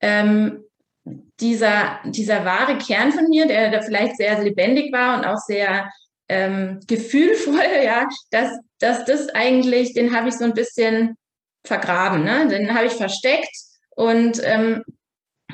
ähm, 0.00 0.64
dieser, 1.04 2.00
dieser 2.04 2.44
wahre 2.44 2.78
Kern 2.78 3.12
von 3.12 3.28
mir, 3.28 3.46
der, 3.46 3.70
der 3.70 3.82
vielleicht 3.82 4.16
sehr 4.16 4.42
lebendig 4.42 4.92
war 4.92 5.18
und 5.18 5.24
auch 5.24 5.38
sehr 5.38 5.90
ähm, 6.28 6.80
gefühlvoll, 6.86 7.60
ja, 7.84 8.08
dass, 8.30 8.50
dass 8.78 9.04
das 9.04 9.28
eigentlich, 9.30 9.94
den 9.94 10.14
habe 10.14 10.28
ich 10.28 10.34
so 10.34 10.44
ein 10.44 10.54
bisschen 10.54 11.16
vergraben, 11.64 12.24
ne? 12.24 12.48
den 12.48 12.74
habe 12.74 12.86
ich 12.86 12.92
versteckt 12.92 13.54
und 13.90 14.40
ähm, 14.44 14.82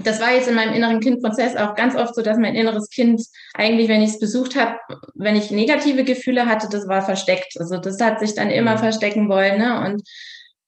das 0.05 0.21
war 0.21 0.33
jetzt 0.33 0.49
in 0.49 0.55
meinem 0.55 0.75
inneren 0.75 1.01
Kindprozess 1.01 1.57
auch 1.57 1.75
ganz 1.75 1.97
oft 1.97 2.15
so, 2.15 2.23
dass 2.23 2.39
mein 2.39 2.55
inneres 2.55 2.89
Kind 2.89 3.21
eigentlich, 3.55 3.89
wenn 3.89 4.03
ich 4.03 4.11
es 4.11 4.21
besucht 4.21 4.57
habe, 4.57 4.79
wenn 5.15 5.37
ich 5.37 5.51
negative 5.51 6.05
Gefühle 6.05 6.47
hatte, 6.47 6.69
das 6.71 6.87
war 6.87 7.03
versteckt. 7.03 7.55
Also 7.59 7.79
das 7.79 8.01
hat 8.01 8.21
sich 8.21 8.35
dann 8.35 8.51
immer 8.51 8.77
mhm. 8.77 8.79
verstecken 8.79 9.29
wollen. 9.29 9.59
Ne? 9.59 9.85
Und 9.85 10.03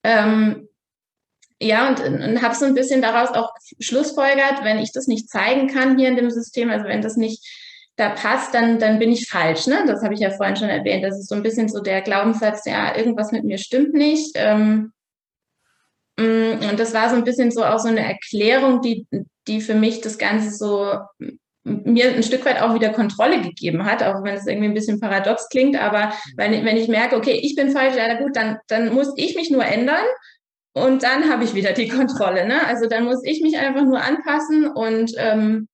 ähm, 0.03 0.67
ja, 1.61 1.87
und, 1.87 1.99
und 2.01 2.41
habe 2.41 2.55
so 2.55 2.65
ein 2.65 2.73
bisschen 2.73 3.01
daraus 3.01 3.29
auch 3.29 3.51
schlussfolgert, 3.79 4.63
wenn 4.63 4.79
ich 4.79 4.91
das 4.91 5.07
nicht 5.07 5.29
zeigen 5.29 5.67
kann 5.67 5.97
hier 5.97 6.09
in 6.09 6.15
dem 6.15 6.29
System, 6.29 6.69
also 6.69 6.85
wenn 6.85 7.01
das 7.01 7.17
nicht 7.17 7.45
da 7.95 8.09
passt, 8.09 8.53
dann, 8.53 8.79
dann 8.79 8.99
bin 8.99 9.11
ich 9.11 9.29
falsch. 9.29 9.67
Ne? 9.67 9.83
Das 9.85 10.01
habe 10.01 10.13
ich 10.13 10.21
ja 10.21 10.31
vorhin 10.31 10.55
schon 10.55 10.69
erwähnt. 10.69 11.03
Das 11.03 11.19
ist 11.19 11.29
so 11.29 11.35
ein 11.35 11.43
bisschen 11.43 11.69
so 11.69 11.81
der 11.81 12.01
Glaubenssatz, 12.01 12.65
ja, 12.65 12.95
irgendwas 12.95 13.31
mit 13.31 13.43
mir 13.43 13.57
stimmt 13.57 13.93
nicht. 13.93 14.31
Ähm, 14.35 14.91
Mm, 16.21 16.69
und 16.69 16.79
das 16.79 16.93
war 16.93 17.09
so 17.09 17.15
ein 17.15 17.23
bisschen 17.23 17.51
so 17.51 17.63
auch 17.63 17.79
so 17.79 17.87
eine 17.87 18.05
Erklärung, 18.05 18.81
die, 18.81 19.07
die 19.47 19.61
für 19.61 19.75
mich 19.75 20.01
das 20.01 20.17
Ganze 20.17 20.51
so 20.51 20.93
mir 21.63 22.11
ein 22.11 22.23
Stück 22.23 22.43
weit 22.45 22.61
auch 22.61 22.73
wieder 22.73 22.89
Kontrolle 22.89 23.41
gegeben 23.41 23.85
hat, 23.85 24.01
auch 24.01 24.23
wenn 24.23 24.35
es 24.35 24.47
irgendwie 24.47 24.67
ein 24.67 24.73
bisschen 24.73 24.99
paradox 24.99 25.47
klingt, 25.49 25.79
aber 25.79 26.11
wenn, 26.35 26.65
wenn 26.65 26.77
ich 26.77 26.87
merke, 26.87 27.15
okay, 27.15 27.39
ich 27.43 27.55
bin 27.55 27.69
falsch, 27.69 27.95
ja 27.95 28.19
gut, 28.19 28.35
dann, 28.35 28.57
dann 28.67 28.93
muss 28.93 29.13
ich 29.15 29.35
mich 29.35 29.51
nur 29.51 29.63
ändern 29.63 30.03
und 30.73 31.03
dann 31.03 31.29
habe 31.29 31.43
ich 31.43 31.53
wieder 31.53 31.73
die 31.73 31.87
Kontrolle. 31.87 32.47
Ne? 32.47 32.65
Also 32.65 32.87
dann 32.87 33.05
muss 33.05 33.23
ich 33.23 33.41
mich 33.41 33.57
einfach 33.57 33.83
nur 33.83 34.01
anpassen 34.01 34.67
und 34.67 35.13
ähm, 35.17 35.67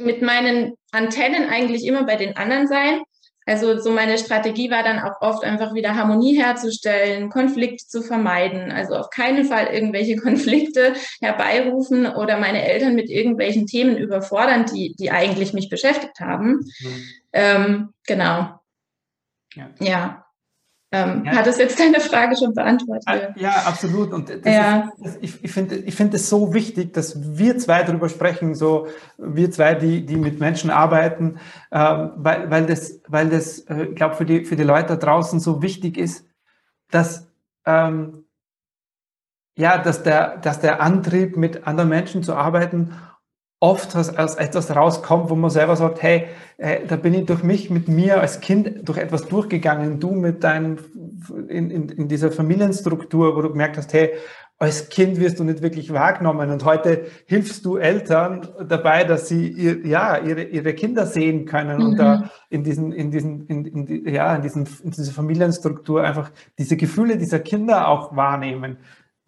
mit 0.00 0.22
meinen 0.22 0.74
Antennen 0.92 1.48
eigentlich 1.48 1.84
immer 1.84 2.04
bei 2.04 2.16
den 2.16 2.36
anderen 2.36 2.68
sein 2.68 3.02
also 3.44 3.78
so 3.78 3.90
meine 3.90 4.18
Strategie 4.18 4.70
war 4.70 4.82
dann 4.84 5.00
auch 5.00 5.20
oft 5.20 5.44
einfach 5.44 5.74
wieder 5.74 5.96
Harmonie 5.96 6.36
herzustellen, 6.40 7.28
Konflikte 7.28 7.86
zu 7.86 8.02
vermeiden. 8.02 8.70
Also 8.70 8.94
auf 8.94 9.10
keinen 9.10 9.44
Fall 9.44 9.66
irgendwelche 9.66 10.16
Konflikte 10.22 10.94
herbeirufen 11.20 12.06
oder 12.06 12.38
meine 12.38 12.64
Eltern 12.68 12.94
mit 12.94 13.10
irgendwelchen 13.10 13.66
Themen 13.66 13.96
überfordern, 13.96 14.66
die, 14.66 14.94
die 14.98 15.10
eigentlich 15.10 15.52
mich 15.52 15.68
beschäftigt 15.68 16.20
haben. 16.20 16.60
Mhm. 16.80 17.08
Ähm, 17.32 17.94
genau. 18.06 18.60
Ja. 19.54 19.70
ja. 19.80 20.21
Ähm, 20.94 21.24
ja. 21.24 21.36
Hat 21.36 21.46
das 21.46 21.56
jetzt 21.56 21.80
deine 21.80 22.00
Frage 22.00 22.36
schon 22.36 22.52
beantwortet? 22.52 23.04
Ah, 23.06 23.32
ja, 23.36 23.50
absolut. 23.66 24.12
Und 24.12 24.30
ja. 24.44 24.92
Ist, 25.00 25.18
ich, 25.22 25.42
ich 25.42 25.50
finde 25.50 25.76
ich 25.76 25.94
finde 25.94 26.16
es 26.16 26.28
so 26.28 26.52
wichtig, 26.52 26.92
dass 26.92 27.38
wir 27.38 27.56
zwei 27.56 27.82
darüber 27.82 28.10
sprechen, 28.10 28.54
so 28.54 28.86
wir 29.16 29.50
zwei, 29.50 29.74
die, 29.74 30.04
die 30.04 30.16
mit 30.16 30.38
Menschen 30.38 30.68
arbeiten, 30.68 31.40
äh, 31.70 31.78
weil, 32.16 32.50
weil 32.50 32.66
das, 32.66 33.00
weil 33.08 33.30
das 33.30 33.60
äh, 33.60 33.84
ich 33.84 33.94
glaube, 33.94 34.16
für 34.16 34.26
die, 34.26 34.44
für 34.44 34.56
die 34.56 34.64
Leute 34.64 34.88
da 34.88 34.96
draußen 34.96 35.40
so 35.40 35.62
wichtig 35.62 35.96
ist, 35.96 36.26
dass, 36.90 37.26
ähm, 37.64 38.24
ja, 39.56 39.78
dass, 39.78 40.02
der, 40.02 40.36
dass 40.38 40.60
der 40.60 40.82
Antrieb, 40.82 41.38
mit 41.38 41.66
anderen 41.66 41.88
Menschen 41.88 42.22
zu 42.22 42.34
arbeiten, 42.34 42.98
oft 43.62 43.94
aus, 43.94 44.08
aus 44.10 44.34
etwas 44.34 44.74
rauskommt, 44.74 45.30
wo 45.30 45.36
man 45.36 45.48
selber 45.48 45.76
sagt, 45.76 46.02
hey, 46.02 46.24
äh, 46.58 46.84
da 46.84 46.96
bin 46.96 47.14
ich 47.14 47.26
durch 47.26 47.44
mich 47.44 47.70
mit 47.70 47.86
mir 47.86 48.20
als 48.20 48.40
Kind 48.40 48.88
durch 48.88 48.98
etwas 48.98 49.28
durchgegangen, 49.28 50.00
du 50.00 50.10
mit 50.10 50.42
deinem, 50.42 50.78
in, 51.48 51.70
in, 51.70 51.88
in 51.88 52.08
dieser 52.08 52.32
Familienstruktur, 52.32 53.36
wo 53.36 53.40
du 53.40 53.50
gemerkt 53.50 53.76
hast, 53.76 53.92
hey, 53.92 54.14
als 54.58 54.88
Kind 54.88 55.20
wirst 55.20 55.38
du 55.38 55.44
nicht 55.44 55.62
wirklich 55.62 55.92
wahrgenommen 55.92 56.50
und 56.50 56.64
heute 56.64 57.06
hilfst 57.26 57.64
du 57.64 57.76
Eltern 57.76 58.48
dabei, 58.68 59.04
dass 59.04 59.28
sie 59.28 59.48
ihr, 59.48 59.86
ja, 59.86 60.18
ihre, 60.18 60.42
ihre 60.42 60.74
Kinder 60.74 61.06
sehen 61.06 61.46
können 61.46 61.78
mhm. 61.78 61.84
und 61.84 61.96
da 61.98 62.16
mhm. 62.16 62.30
in 62.50 62.64
diesen, 62.64 62.92
in 62.92 63.12
diesen, 63.12 63.46
in, 63.46 63.64
in, 63.64 64.08
ja, 64.12 64.34
in, 64.34 64.42
diesen, 64.42 64.66
in 64.82 64.90
dieser 64.90 65.12
Familienstruktur 65.12 66.02
einfach 66.02 66.32
diese 66.58 66.76
Gefühle 66.76 67.16
dieser 67.16 67.38
Kinder 67.38 67.86
auch 67.86 68.16
wahrnehmen 68.16 68.78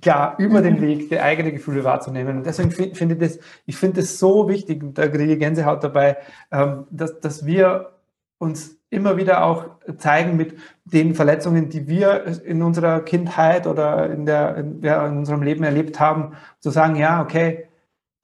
klar, 0.05 0.35
über 0.39 0.61
den 0.61 0.77
mhm. 0.77 0.83
Weg 0.83 1.09
die 1.09 1.19
eigenen 1.19 1.53
Gefühle 1.53 1.83
wahrzunehmen. 1.83 2.37
Und 2.37 2.47
deswegen 2.47 2.71
finde 2.71 3.15
ich 3.15 3.21
das, 3.21 3.39
ich 3.65 3.77
finde 3.77 4.01
es 4.01 4.19
so 4.19 4.49
wichtig, 4.49 4.83
und 4.83 4.99
da 4.99 5.09
kriege 5.09 5.33
ich 5.33 5.39
Gänsehaut 5.39 5.83
dabei, 5.83 6.19
ähm, 6.53 6.85
dass, 6.91 7.19
dass 7.21 7.47
wir 7.47 7.93
uns 8.39 8.77
immer 8.91 9.17
wieder 9.17 9.45
auch 9.45 9.65
zeigen 9.97 10.37
mit 10.37 10.57
den 10.85 11.15
Verletzungen, 11.15 11.71
die 11.71 11.89
wir 11.89 12.45
in 12.45 12.63
unserer 12.63 13.01
Kindheit 13.01 13.67
oder 13.67 14.11
in, 14.11 14.27
der, 14.27 14.57
in, 14.57 14.83
ja, 14.83 15.07
in 15.07 15.17
unserem 15.17 15.43
Leben 15.43 15.65
erlebt 15.65 15.99
haben, 15.99 16.35
zu 16.61 16.69
sagen, 16.69 16.97
ja, 16.97 17.23
okay, 17.23 17.69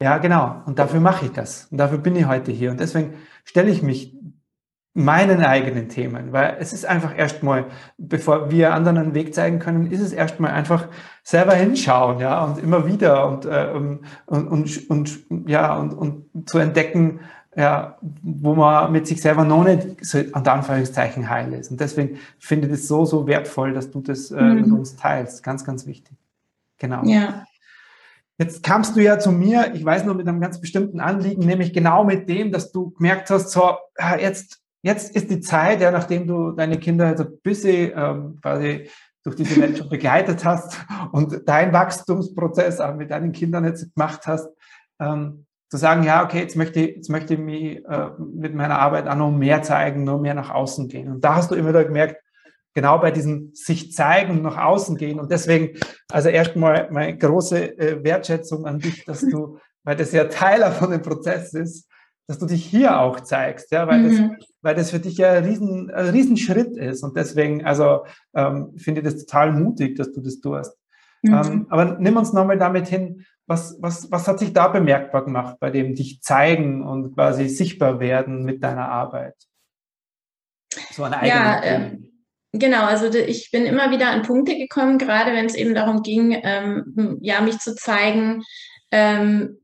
ja, 0.03 0.19
genau, 0.19 0.63
und 0.67 0.79
dafür 0.79 1.01
mache 1.01 1.27
ich 1.27 1.33
das. 1.33 1.67
Und 1.71 1.79
dafür 1.79 1.99
bin 1.99 2.15
ich 2.15 2.27
heute 2.27 2.53
hier. 2.53 2.71
Und 2.71 2.81
deswegen 2.81 3.15
stelle 3.45 3.71
ich 3.71 3.83
mich 3.83 4.15
meinen 4.93 5.45
eigenen 5.45 5.89
Themen, 5.89 6.33
weil 6.33 6.57
es 6.59 6.73
ist 6.73 6.85
einfach 6.85 7.17
erstmal, 7.17 7.67
bevor 7.97 8.51
wir 8.51 8.75
anderen 8.75 8.99
einen 8.99 9.15
Weg 9.15 9.35
zeigen 9.35 9.61
können, 9.61 9.91
ist 9.91 10.01
es 10.01 10.13
erstmal 10.13 10.51
einfach 10.51 10.89
selber 11.23 11.55
hinschauen, 11.55 12.19
ja, 12.19 12.45
und 12.45 12.59
immer 12.59 12.87
wieder 12.87 13.29
und, 13.29 13.45
äh, 13.45 13.71
und, 13.73 14.01
und, 14.27 14.91
und, 14.91 15.49
ja, 15.49 15.77
und, 15.77 15.93
und 15.95 16.49
zu 16.49 16.59
entdecken, 16.59 17.21
ja, 17.57 17.99
wo 18.23 18.55
man 18.55 18.91
mit 18.91 19.07
sich 19.07 19.21
selber 19.21 19.45
noch 19.45 19.65
nicht 19.65 20.05
so 20.05 20.19
an 20.33 20.47
Anführungszeichen 20.47 21.29
heil 21.29 21.53
ist. 21.53 21.71
Und 21.71 21.81
deswegen 21.81 22.19
finde 22.39 22.69
ich 22.69 22.75
es 22.75 22.89
so, 22.89 23.05
so 23.05 23.27
wertvoll, 23.27 23.73
dass 23.73 23.91
du 23.91 24.01
das 24.01 24.31
äh, 24.31 24.41
mhm. 24.41 24.55
mit 24.55 24.73
uns 24.73 24.97
teilst. 24.97 25.43
Ganz, 25.43 25.65
ganz 25.65 25.87
wichtig. 25.87 26.17
Genau. 26.79 27.05
Ja. 27.05 27.45
Jetzt 28.39 28.63
kamst 28.63 28.97
du 28.97 29.01
ja 29.01 29.19
zu 29.19 29.33
mir, 29.33 29.75
ich 29.75 29.85
weiß 29.85 30.05
noch, 30.05 30.15
mit 30.15 30.27
einem 30.27 30.41
ganz 30.41 30.61
bestimmten 30.61 30.99
Anliegen, 31.01 31.45
nämlich 31.45 31.73
genau 31.73 32.05
mit 32.05 32.29
dem, 32.29 32.53
dass 32.53 32.73
du 32.73 32.91
gemerkt 32.93 33.29
hast, 33.31 33.51
so, 33.51 33.75
jetzt 34.19 34.63
jetzt 34.83 35.15
ist 35.15 35.31
die 35.31 35.41
Zeit, 35.41 35.81
ja, 35.81 35.91
nachdem 35.91 36.27
du 36.27 36.53
deine 36.53 36.79
Kinder 36.79 37.17
so 37.17 37.25
ein 37.25 37.39
bisschen 37.43 37.93
ähm, 37.95 38.39
quasi 38.41 38.89
durch 39.23 39.37
diese 39.37 39.61
Welt 39.61 39.79
schon 39.79 39.89
begleitet 39.89 40.45
hast 40.45 40.79
und 41.13 41.43
dein 41.47 41.73
Wachstumsprozess 41.73 42.81
auch 42.81 42.95
mit 42.95 43.11
deinen 43.11 43.33
Kindern 43.33 43.65
jetzt 43.65 43.95
gemacht 43.95 44.27
hast, 44.27 44.49
ähm, 44.99 45.47
zu 45.69 45.77
sagen, 45.77 46.03
ja, 46.03 46.25
okay, 46.25 46.41
jetzt 46.41 46.57
möchte 46.57 46.81
ich, 46.81 46.97
jetzt 46.97 47.11
möchte 47.11 47.35
ich 47.35 47.41
mich 47.41 47.85
äh, 47.87 48.11
mit 48.19 48.55
meiner 48.55 48.79
Arbeit 48.79 49.07
auch 49.07 49.15
noch 49.15 49.31
mehr 49.31 49.63
zeigen, 49.63 50.05
noch 50.05 50.21
mehr 50.21 50.35
nach 50.35 50.51
außen 50.51 50.89
gehen. 50.89 51.13
Und 51.13 51.25
da 51.25 51.37
hast 51.37 51.51
du 51.51 51.55
immer 51.55 51.69
wieder 51.69 51.85
gemerkt, 51.85 52.17
genau 52.75 52.99
bei 52.99 53.11
diesem 53.11 53.51
sich 53.55 53.93
zeigen 53.93 54.33
und 54.33 54.43
nach 54.43 54.57
außen 54.57 54.97
gehen. 54.97 55.21
Und 55.21 55.31
deswegen, 55.31 55.79
also 56.11 56.29
erstmal 56.29 56.91
meine 56.91 57.17
große 57.17 57.79
äh, 57.79 58.05
Wertschätzung 58.05 58.67
an 58.67 58.79
dich, 58.79 59.05
dass 59.05 59.21
du, 59.21 59.59
weil 59.85 59.97
das 59.97 60.13
ja 60.13 60.25
Teil 60.25 60.71
von 60.73 60.91
dem 60.91 61.03
Prozess 61.03 61.55
ist, 61.55 61.89
dass 62.27 62.39
du 62.39 62.47
dich 62.47 62.65
hier 62.65 63.01
auch 63.01 63.21
zeigst, 63.21 63.71
ja, 63.71 63.87
weil, 63.87 64.01
mhm. 64.01 64.37
das, 64.39 64.49
weil 64.63 64.75
das 64.75 64.91
für 64.91 64.99
dich 64.99 65.17
ja 65.19 65.33
ein, 65.33 65.45
riesen, 65.45 65.91
ein 65.91 66.09
Riesenschritt 66.09 66.77
ist. 66.77 67.03
Und 67.03 67.17
deswegen, 67.17 67.65
also 67.65 68.05
ähm, 68.35 68.73
finde 68.77 69.01
ich 69.01 69.07
das 69.07 69.25
total 69.25 69.53
mutig, 69.53 69.97
dass 69.97 70.13
du 70.13 70.21
das 70.21 70.41
tust. 70.41 70.77
Mhm. 71.23 71.35
Ähm, 71.35 71.67
aber 71.71 71.99
nimm 71.99 72.17
uns 72.17 72.33
nochmal 72.33 72.59
damit 72.59 72.89
hin, 72.89 73.25
was, 73.47 73.77
was, 73.81 74.11
was 74.11 74.29
hat 74.29 74.39
sich 74.39 74.53
da 74.53 74.69
bemerkbar 74.69 75.25
gemacht 75.25 75.57
bei 75.61 75.71
dem 75.71 75.95
dich 75.95 76.23
zeigen 76.23 76.83
und 76.83 77.15
quasi 77.15 77.49
sichtbar 77.49 78.01
werden 78.01 78.45
mit 78.45 78.63
deiner 78.63 78.89
Arbeit? 78.89 79.35
So 80.93 81.05
eine 81.05 81.19
eigene 81.19 81.31
ja, 81.31 81.63
äh, 81.63 81.99
Genau, 82.53 82.85
also 82.85 83.07
ich 83.17 83.51
bin 83.53 83.65
immer 83.65 83.93
wieder 83.93 84.11
an 84.11 84.23
Punkte 84.23 84.57
gekommen, 84.57 84.99
gerade 84.99 85.33
wenn 85.33 85.47
es 85.47 85.55
eben 85.55 85.73
darum 85.73 86.03
ging, 86.03 86.37
ähm, 86.43 87.19
ja, 87.21 87.41
mich 87.41 87.59
zu 87.59 87.77
zeigen, 87.77 88.43
ähm, 88.91 89.61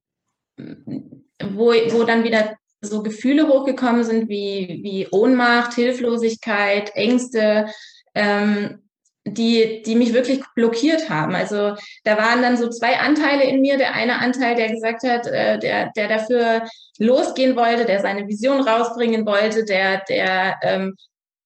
wo, 0.56 1.72
wo 1.72 2.04
dann 2.04 2.22
wieder 2.22 2.56
so 2.86 3.02
Gefühle 3.02 3.48
hochgekommen 3.48 4.04
sind 4.04 4.28
wie, 4.28 4.80
wie 4.82 5.08
Ohnmacht, 5.10 5.74
Hilflosigkeit, 5.74 6.94
Ängste, 6.94 7.66
ähm, 8.14 8.82
die, 9.26 9.82
die 9.84 9.96
mich 9.96 10.12
wirklich 10.12 10.40
blockiert 10.54 11.10
haben. 11.10 11.34
Also 11.34 11.74
da 12.04 12.16
waren 12.16 12.42
dann 12.42 12.56
so 12.56 12.68
zwei 12.68 12.98
Anteile 12.98 13.44
in 13.44 13.60
mir. 13.60 13.76
Der 13.76 13.94
eine 13.94 14.20
Anteil, 14.20 14.54
der 14.54 14.70
gesagt 14.70 15.02
hat, 15.02 15.26
äh, 15.26 15.58
der, 15.58 15.90
der 15.96 16.08
dafür 16.08 16.62
losgehen 16.98 17.56
wollte, 17.56 17.84
der 17.84 18.00
seine 18.00 18.28
Vision 18.28 18.60
rausbringen 18.60 19.26
wollte, 19.26 19.64
der, 19.64 20.02
der 20.08 20.58
ähm, 20.62 20.94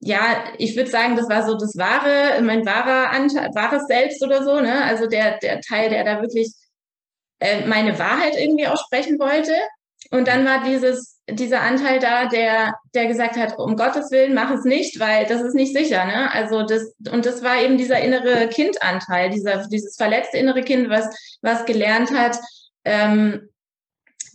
ja, 0.00 0.44
ich 0.56 0.76
würde 0.76 0.90
sagen, 0.90 1.16
das 1.16 1.28
war 1.28 1.46
so 1.46 1.56
das 1.56 1.76
wahre, 1.76 2.40
mein 2.42 2.64
wahrer 2.64 3.10
Anteil, 3.10 3.50
wahres 3.54 3.86
Selbst 3.86 4.22
oder 4.24 4.42
so, 4.44 4.60
ne? 4.60 4.84
Also 4.84 5.06
der, 5.06 5.38
der 5.38 5.60
Teil, 5.60 5.90
der 5.90 6.04
da 6.04 6.22
wirklich 6.22 6.54
äh, 7.40 7.66
meine 7.66 7.98
Wahrheit 7.98 8.34
irgendwie 8.36 8.66
aussprechen 8.66 9.18
wollte. 9.18 9.52
und 10.10 10.26
dann 10.26 10.46
war 10.46 10.64
dieses, 10.64 11.19
dieser 11.32 11.60
Anteil 11.62 11.98
da, 11.98 12.26
der, 12.26 12.74
der 12.94 13.06
gesagt 13.06 13.36
hat, 13.36 13.58
um 13.58 13.76
Gottes 13.76 14.10
Willen, 14.10 14.34
mach 14.34 14.50
es 14.50 14.64
nicht, 14.64 14.98
weil 15.00 15.26
das 15.26 15.42
ist 15.42 15.54
nicht 15.54 15.76
sicher, 15.76 16.04
ne? 16.04 16.30
Also 16.32 16.62
das, 16.62 16.94
und 17.10 17.26
das 17.26 17.42
war 17.42 17.60
eben 17.60 17.76
dieser 17.76 18.00
innere 18.00 18.48
Kindanteil, 18.48 19.30
dieser, 19.30 19.66
dieses 19.68 19.96
verletzte 19.96 20.38
innere 20.38 20.62
Kind, 20.62 20.88
was, 20.88 21.14
was 21.42 21.64
gelernt 21.66 22.10
hat, 22.12 22.38
ähm, 22.84 23.49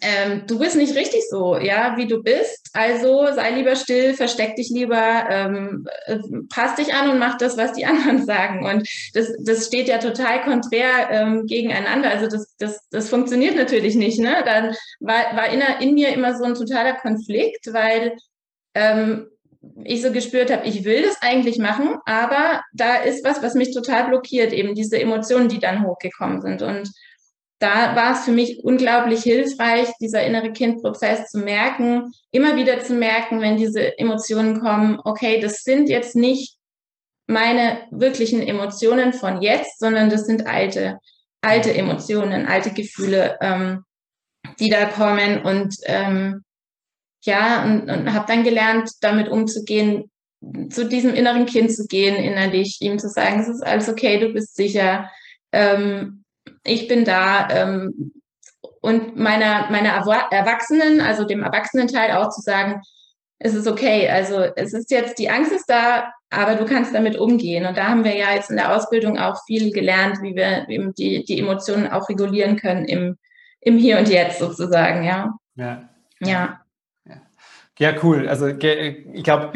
ähm, 0.01 0.43
du 0.47 0.59
bist 0.59 0.75
nicht 0.75 0.95
richtig 0.95 1.23
so, 1.29 1.57
ja, 1.57 1.95
wie 1.97 2.07
du 2.07 2.21
bist. 2.21 2.69
Also 2.73 3.27
sei 3.33 3.51
lieber 3.51 3.75
still, 3.75 4.13
versteck 4.13 4.55
dich 4.55 4.69
lieber, 4.69 5.25
ähm, 5.29 5.87
äh, 6.05 6.17
pass 6.49 6.75
dich 6.75 6.93
an 6.93 7.09
und 7.09 7.19
mach 7.19 7.37
das, 7.37 7.57
was 7.57 7.73
die 7.73 7.85
anderen 7.85 8.25
sagen. 8.25 8.65
Und 8.65 8.87
das, 9.13 9.31
das 9.43 9.67
steht 9.67 9.87
ja 9.87 9.97
total 9.97 10.43
konträr 10.43 11.09
ähm, 11.09 11.45
gegeneinander. 11.45 12.09
Also 12.09 12.27
das, 12.27 12.55
das, 12.57 12.87
das 12.89 13.09
funktioniert 13.09 13.55
natürlich 13.55 13.95
nicht. 13.95 14.19
Ne? 14.19 14.43
Dann 14.45 14.75
war, 14.99 15.35
war 15.35 15.49
in, 15.49 15.61
in 15.79 15.95
mir 15.95 16.09
immer 16.09 16.35
so 16.35 16.43
ein 16.43 16.55
totaler 16.55 16.93
Konflikt, 16.93 17.71
weil 17.71 18.17
ähm, 18.73 19.27
ich 19.83 20.01
so 20.01 20.11
gespürt 20.11 20.51
habe, 20.51 20.67
ich 20.67 20.83
will 20.83 21.01
das 21.03 21.21
eigentlich 21.21 21.57
machen, 21.57 21.97
aber 22.05 22.61
da 22.73 22.97
ist 22.97 23.25
was, 23.25 23.41
was 23.41 23.55
mich 23.55 23.73
total 23.73 24.07
blockiert, 24.07 24.53
eben 24.53 24.75
diese 24.75 24.99
Emotionen, 24.99 25.49
die 25.49 25.59
dann 25.59 25.85
hochgekommen 25.85 26.41
sind. 26.41 26.61
Und 26.61 26.91
da 27.65 27.95
war 27.95 28.13
es 28.13 28.25
für 28.25 28.31
mich 28.31 28.63
unglaublich 28.63 29.23
hilfreich, 29.23 29.89
dieser 29.99 30.23
innere 30.23 30.51
Kindprozess 30.51 31.31
zu 31.31 31.39
merken, 31.39 32.13
immer 32.29 32.55
wieder 32.55 32.79
zu 32.81 32.93
merken, 32.93 33.41
wenn 33.41 33.57
diese 33.57 33.97
Emotionen 33.97 34.59
kommen, 34.59 34.99
okay, 35.03 35.39
das 35.39 35.63
sind 35.63 35.89
jetzt 35.89 36.15
nicht 36.15 36.57
meine 37.25 37.79
wirklichen 37.89 38.43
Emotionen 38.43 39.13
von 39.13 39.41
jetzt, 39.41 39.79
sondern 39.79 40.11
das 40.11 40.27
sind 40.27 40.45
alte, 40.45 40.99
alte 41.41 41.73
Emotionen, 41.73 42.45
alte 42.45 42.69
Gefühle, 42.69 43.39
ähm, 43.41 43.83
die 44.59 44.69
da 44.69 44.85
kommen. 44.85 45.41
Und 45.41 45.75
ähm, 45.85 46.43
ja, 47.23 47.63
und, 47.63 47.89
und 47.89 48.13
habe 48.13 48.27
dann 48.27 48.43
gelernt, 48.43 48.91
damit 49.01 49.27
umzugehen, 49.27 50.11
zu 50.69 50.87
diesem 50.87 51.15
inneren 51.15 51.47
Kind 51.47 51.71
zu 51.71 51.87
gehen, 51.87 52.15
innerlich, 52.15 52.77
ihm 52.81 52.99
zu 52.99 53.09
sagen, 53.09 53.39
es 53.39 53.47
ist 53.47 53.65
alles 53.65 53.89
okay, 53.89 54.19
du 54.19 54.31
bist 54.33 54.55
sicher, 54.55 55.09
ähm, 55.51 56.24
ich 56.65 56.87
bin 56.87 57.05
da 57.05 57.47
ähm, 57.49 58.11
und 58.81 59.15
meiner, 59.17 59.69
meiner 59.71 59.91
Erwachsenen, 60.31 61.01
also 61.01 61.25
dem 61.25 61.41
Erwachsenenteil 61.41 62.11
auch 62.11 62.29
zu 62.29 62.41
sagen, 62.41 62.81
es 63.39 63.53
ist 63.53 63.67
okay. 63.67 64.09
Also 64.09 64.39
es 64.55 64.73
ist 64.73 64.91
jetzt, 64.91 65.17
die 65.19 65.29
Angst 65.29 65.51
ist 65.51 65.69
da, 65.69 66.11
aber 66.29 66.55
du 66.55 66.65
kannst 66.65 66.93
damit 66.93 67.17
umgehen. 67.17 67.65
Und 67.65 67.77
da 67.77 67.87
haben 67.87 68.03
wir 68.03 68.15
ja 68.15 68.33
jetzt 68.33 68.49
in 68.49 68.57
der 68.57 68.75
Ausbildung 68.75 69.17
auch 69.17 69.43
viel 69.45 69.71
gelernt, 69.71 70.21
wie 70.21 70.35
wir 70.35 70.69
eben 70.69 70.93
die, 70.93 71.23
die 71.25 71.39
Emotionen 71.39 71.87
auch 71.87 72.09
regulieren 72.09 72.57
können 72.57 72.85
im, 72.85 73.17
im 73.61 73.77
Hier 73.77 73.97
und 73.97 74.09
Jetzt 74.09 74.39
sozusagen, 74.39 75.03
ja. 75.03 75.33
Ja. 75.55 75.89
Ja. 76.19 76.61
Ja, 77.77 77.93
cool. 78.03 78.29
Also 78.29 78.47
ich 78.47 79.23
glaube, 79.23 79.51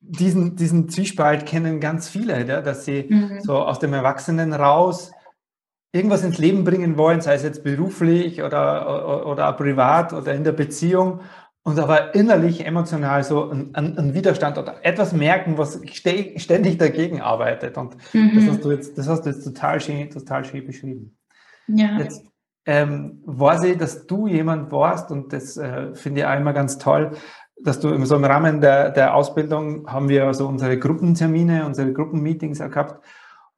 diesen, 0.00 0.56
diesen 0.56 0.88
Zwiespalt 0.88 1.46
kennen 1.46 1.78
ganz 1.78 2.08
viele, 2.08 2.44
dass 2.44 2.84
sie 2.84 3.06
mhm. 3.08 3.40
so 3.42 3.58
aus 3.58 3.78
dem 3.78 3.92
Erwachsenen 3.92 4.52
raus 4.52 5.12
irgendwas 5.92 6.24
ins 6.24 6.38
Leben 6.38 6.64
bringen 6.64 6.96
wollen, 6.96 7.20
sei 7.20 7.34
es 7.34 7.42
jetzt 7.42 7.62
beruflich 7.62 8.42
oder, 8.42 9.26
oder, 9.26 9.52
privat 9.52 10.12
oder 10.12 10.34
in 10.34 10.42
der 10.42 10.52
Beziehung 10.52 11.20
und 11.62 11.78
aber 11.78 12.14
innerlich 12.14 12.66
emotional 12.66 13.22
so 13.22 13.50
einen, 13.50 13.74
einen 13.74 14.14
Widerstand 14.14 14.58
oder 14.58 14.84
etwas 14.84 15.12
merken, 15.12 15.58
was 15.58 15.80
ständig 15.86 16.78
dagegen 16.78 17.20
arbeitet. 17.20 17.76
Und 17.76 17.96
mhm. 18.14 18.32
das 18.34 18.48
hast 18.48 18.64
du 18.64 18.70
jetzt, 18.72 18.98
das 18.98 19.08
hast 19.08 19.26
du 19.26 19.30
jetzt 19.30 19.44
total 19.44 19.80
schön, 19.80 20.10
total 20.10 20.44
schön 20.44 20.66
beschrieben. 20.66 21.16
Ja. 21.68 21.98
Jetzt 21.98 22.24
ähm, 22.64 23.20
weiß 23.26 23.64
ich, 23.64 23.76
dass 23.76 24.06
du 24.06 24.26
jemand 24.26 24.72
warst 24.72 25.10
und 25.10 25.32
das 25.32 25.56
äh, 25.56 25.94
finde 25.94 26.20
ich 26.20 26.26
auch 26.26 26.36
immer 26.36 26.52
ganz 26.52 26.78
toll, 26.78 27.12
dass 27.62 27.80
du 27.80 28.04
so 28.06 28.16
im 28.16 28.24
Rahmen 28.24 28.60
der, 28.60 28.90
der 28.90 29.14
Ausbildung 29.14 29.86
haben 29.86 30.08
wir 30.08 30.32
so 30.34 30.48
unsere 30.48 30.78
Gruppentermine, 30.78 31.66
unsere 31.66 31.92
Gruppenmeetings 31.92 32.58
gehabt 32.58 33.04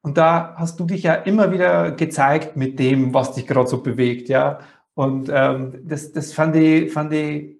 und 0.05 0.19
da 0.19 0.53
hast 0.55 0.79
du 0.79 0.85
dich 0.85 1.01
ja 1.01 1.15
immer 1.15 1.51
wieder 1.51 1.91
gezeigt 1.91 2.55
mit 2.55 2.77
dem, 2.77 3.15
was 3.15 3.31
dich 3.31 3.47
gerade 3.47 3.67
so 3.67 3.81
bewegt, 3.81 4.29
ja. 4.29 4.59
Und 4.93 5.31
ähm, 5.33 5.79
das, 5.83 6.11
das 6.11 6.31
fand 6.31 6.55
ich, 6.55 6.93
fand 6.93 7.11
ich, 7.11 7.57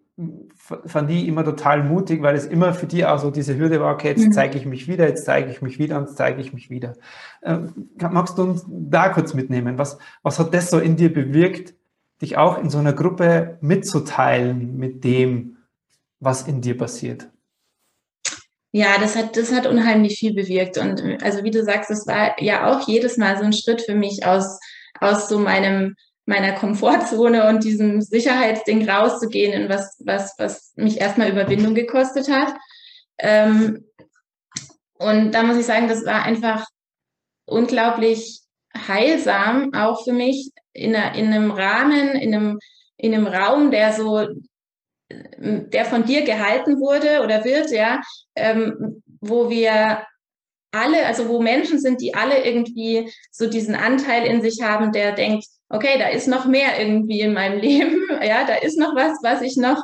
fand 0.86 1.10
ich 1.10 1.28
immer 1.28 1.44
total 1.44 1.84
mutig, 1.84 2.22
weil 2.22 2.36
es 2.36 2.46
immer 2.46 2.76
für 2.76 2.86
dich 2.86 3.04
auch 3.04 3.18
so 3.18 3.32
diese 3.32 3.58
Hürde 3.58 3.82
war, 3.82 3.92
okay, 3.92 4.10
jetzt 4.10 4.28
mhm. 4.28 4.32
zeige 4.32 4.60
ich 4.60 4.68
mich 4.68 4.88
wieder, 4.88 5.08
jetzt 5.08 5.26
zeige 5.26 5.50
ich 5.50 5.64
mich 5.64 5.80
wieder 5.80 5.98
und 5.98 6.04
jetzt 6.04 6.18
zeige 6.18 6.40
ich 6.40 6.54
mich 6.54 6.70
wieder. 6.70 6.94
Ähm, 7.42 7.90
magst 8.00 8.38
du 8.38 8.44
uns 8.44 8.64
da 8.70 9.10
kurz 9.10 9.34
mitnehmen? 9.34 9.80
Was, 9.80 9.98
was 10.22 10.38
hat 10.38 10.54
das 10.54 10.70
so 10.70 10.78
in 10.78 10.98
dir 10.98 11.12
bewirkt, 11.12 11.74
dich 12.22 12.38
auch 12.38 12.60
in 12.60 12.70
so 12.70 12.78
einer 12.78 12.94
Gruppe 12.94 13.58
mitzuteilen 13.62 14.78
mit 14.78 15.04
dem, 15.04 15.58
was 16.20 16.48
in 16.48 16.62
dir 16.62 16.78
passiert? 16.78 17.28
Ja, 18.76 18.98
das 19.00 19.16
hat, 19.16 19.38
das 19.38 19.54
hat 19.54 19.68
unheimlich 19.68 20.20
viel 20.20 20.34
bewirkt. 20.34 20.78
Und 20.78 21.24
also 21.24 21.46
wie 21.46 21.52
du 21.52 21.64
sagst, 21.64 21.90
das 21.90 22.06
war 22.08 22.38
ja 22.44 22.68
auch 22.68 22.86
jedes 22.90 23.16
Mal 23.16 23.38
so 23.38 23.46
ein 23.46 23.54
Schritt 23.54 23.82
für 23.82 23.96
mich 23.96 24.26
aus, 24.26 24.60
aus 25.00 25.30
so 25.30 25.40
meinem, 25.40 25.96
meiner 26.26 26.52
Komfortzone 26.52 27.48
und 27.48 27.64
diesem 27.64 28.02
Sicherheitsding 28.02 28.90
rauszugehen 28.90 29.54
in 29.54 29.70
was, 29.70 29.96
was, 30.04 30.36
was 30.38 30.74
mich 30.76 31.00
erstmal 31.00 31.30
Überwindung 31.30 31.74
gekostet 31.74 32.30
hat. 32.30 32.54
Ähm, 33.18 33.86
und 34.96 35.32
da 35.32 35.44
muss 35.44 35.56
ich 35.56 35.66
sagen, 35.66 35.88
das 35.88 36.06
war 36.06 36.24
einfach 36.24 36.66
unglaublich 37.46 38.42
heilsam, 38.76 39.74
auch 39.74 40.04
für 40.04 40.12
mich 40.12 40.52
in, 40.74 40.94
einer, 40.94 41.16
in 41.16 41.28
einem 41.28 41.52
Rahmen, 41.52 42.10
in 42.10 42.36
einem, 42.36 42.60
in 42.98 43.14
einem 43.14 43.28
Raum, 43.28 43.72
der 43.72 43.94
so 43.94 44.28
der 45.10 45.86
von 45.86 46.06
dir 46.06 46.24
gehalten 46.24 46.80
wurde 46.80 47.22
oder 47.24 47.46
wird, 47.46 47.72
ja, 47.72 48.02
ähm, 48.36 49.04
wo 49.22 49.50
wir 49.50 50.06
alle, 50.72 51.06
also 51.06 51.30
wo 51.30 51.42
Menschen 51.42 51.80
sind, 51.80 52.02
die 52.02 52.14
alle 52.16 52.44
irgendwie 52.44 53.12
so 53.32 53.48
diesen 53.48 53.76
Anteil 53.76 54.26
in 54.26 54.42
sich 54.42 54.62
haben, 54.62 54.92
der 54.92 55.14
denkt, 55.14 55.46
okay, 55.70 55.98
da 55.98 56.08
ist 56.10 56.28
noch 56.28 56.46
mehr 56.46 56.80
irgendwie 56.80 57.22
in 57.22 57.34
meinem 57.34 57.60
Leben, 57.62 58.02
ja, 58.22 58.46
da 58.46 58.56
ist 58.56 58.78
noch 58.78 58.96
was, 58.96 59.20
was 59.24 59.42
ich 59.42 59.58
noch, 59.58 59.82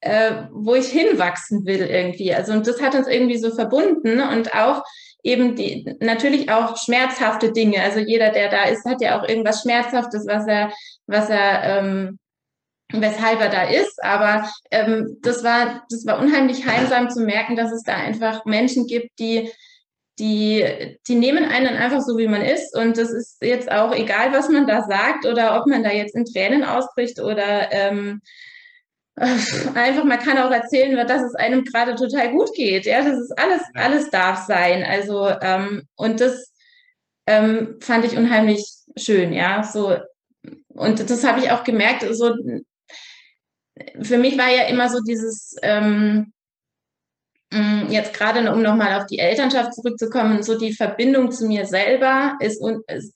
äh, 0.00 0.44
wo 0.52 0.74
ich 0.74 0.86
hinwachsen 0.86 1.64
will 1.66 1.82
irgendwie. 1.82 2.34
Also 2.34 2.52
und 2.52 2.66
das 2.66 2.80
hat 2.80 2.94
uns 2.94 3.08
irgendwie 3.08 3.38
so 3.38 3.54
verbunden 3.54 4.20
und 4.20 4.54
auch 4.54 4.82
eben 5.22 5.56
die 5.56 5.96
natürlich 6.00 6.50
auch 6.50 6.76
schmerzhafte 6.76 7.52
Dinge. 7.52 7.82
Also 7.82 7.98
jeder, 7.98 8.30
der 8.30 8.50
da 8.50 8.64
ist, 8.64 8.84
hat 8.84 9.00
ja 9.00 9.18
auch 9.18 9.26
irgendwas 9.26 9.62
Schmerzhaftes, 9.62 10.26
was 10.26 10.46
er, 10.46 10.70
was 11.06 11.30
er 11.30 11.62
ähm, 11.78 12.18
weshalb 13.00 13.40
er 13.40 13.50
da 13.50 13.62
ist. 13.62 14.02
Aber 14.02 14.48
ähm, 14.70 15.18
das 15.22 15.44
war, 15.44 15.84
das 15.90 16.06
war 16.06 16.18
unheimlich 16.18 16.66
heilsam 16.66 17.10
zu 17.10 17.20
merken, 17.20 17.56
dass 17.56 17.72
es 17.72 17.82
da 17.82 17.94
einfach 17.94 18.44
Menschen 18.44 18.86
gibt, 18.86 19.18
die 19.18 19.50
die, 20.18 20.98
die 21.08 21.16
nehmen 21.16 21.44
einen 21.44 21.76
einfach 21.76 22.00
so, 22.00 22.16
wie 22.18 22.28
man 22.28 22.42
ist. 22.42 22.76
Und 22.76 22.96
das 22.96 23.10
ist 23.10 23.38
jetzt 23.42 23.70
auch 23.70 23.92
egal, 23.92 24.32
was 24.32 24.48
man 24.48 24.66
da 24.66 24.82
sagt 24.82 25.26
oder 25.26 25.58
ob 25.60 25.66
man 25.66 25.82
da 25.82 25.90
jetzt 25.90 26.14
in 26.14 26.24
Tränen 26.24 26.62
ausbricht 26.62 27.20
oder 27.20 27.72
ähm, 27.72 28.20
einfach, 29.16 30.04
man 30.04 30.18
kann 30.18 30.38
auch 30.38 30.50
erzählen, 30.50 30.96
dass 31.06 31.22
es 31.22 31.34
einem 31.34 31.64
gerade 31.64 31.94
total 31.94 32.30
gut 32.30 32.52
geht. 32.54 32.86
Ja, 32.86 33.02
das 33.02 33.18
ist 33.18 33.38
alles, 33.38 33.62
alles 33.74 34.10
darf 34.10 34.44
sein. 34.46 34.84
Also, 34.84 35.28
ähm, 35.40 35.82
und 35.96 36.20
das 36.20 36.52
ähm, 37.26 37.76
fand 37.80 38.04
ich 38.04 38.16
unheimlich 38.16 38.64
schön, 38.96 39.32
ja. 39.32 39.62
So, 39.62 39.96
und 40.68 41.10
das 41.10 41.24
habe 41.24 41.40
ich 41.40 41.50
auch 41.50 41.64
gemerkt, 41.64 42.04
so 42.12 42.34
für 44.02 44.18
mich 44.18 44.38
war 44.38 44.50
ja 44.50 44.64
immer 44.64 44.88
so 44.88 45.00
dieses, 45.00 45.56
ähm, 45.62 46.32
mm, 47.52 47.90
jetzt 47.90 48.14
gerade 48.14 48.52
um 48.52 48.62
nochmal 48.62 49.00
auf 49.00 49.06
die 49.06 49.18
Elternschaft 49.18 49.74
zurückzukommen, 49.74 50.42
so 50.42 50.58
die 50.58 50.72
Verbindung 50.72 51.32
zu 51.32 51.46
mir 51.46 51.66
selber 51.66 52.36
ist, 52.40 52.62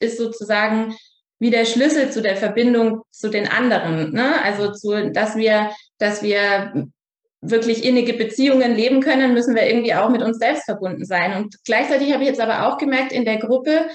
ist 0.00 0.18
sozusagen 0.18 0.96
wie 1.40 1.50
der 1.50 1.64
Schlüssel 1.64 2.10
zu 2.10 2.20
der 2.20 2.36
Verbindung 2.36 3.02
zu 3.10 3.28
den 3.28 3.48
anderen. 3.48 4.12
Ne? 4.12 4.42
Also 4.42 4.72
zu, 4.72 5.10
dass 5.12 5.36
wir, 5.36 5.70
dass 5.98 6.22
wir 6.22 6.90
wirklich 7.40 7.84
innige 7.84 8.14
Beziehungen 8.14 8.74
leben 8.74 9.00
können, 9.00 9.34
müssen 9.34 9.54
wir 9.54 9.66
irgendwie 9.66 9.94
auch 9.94 10.10
mit 10.10 10.22
uns 10.22 10.38
selbst 10.38 10.64
verbunden 10.64 11.04
sein. 11.04 11.36
Und 11.36 11.54
gleichzeitig 11.64 12.12
habe 12.12 12.24
ich 12.24 12.28
jetzt 12.28 12.40
aber 12.40 12.66
auch 12.66 12.78
gemerkt 12.78 13.12
in 13.12 13.24
der 13.24 13.38
Gruppe, 13.38 13.88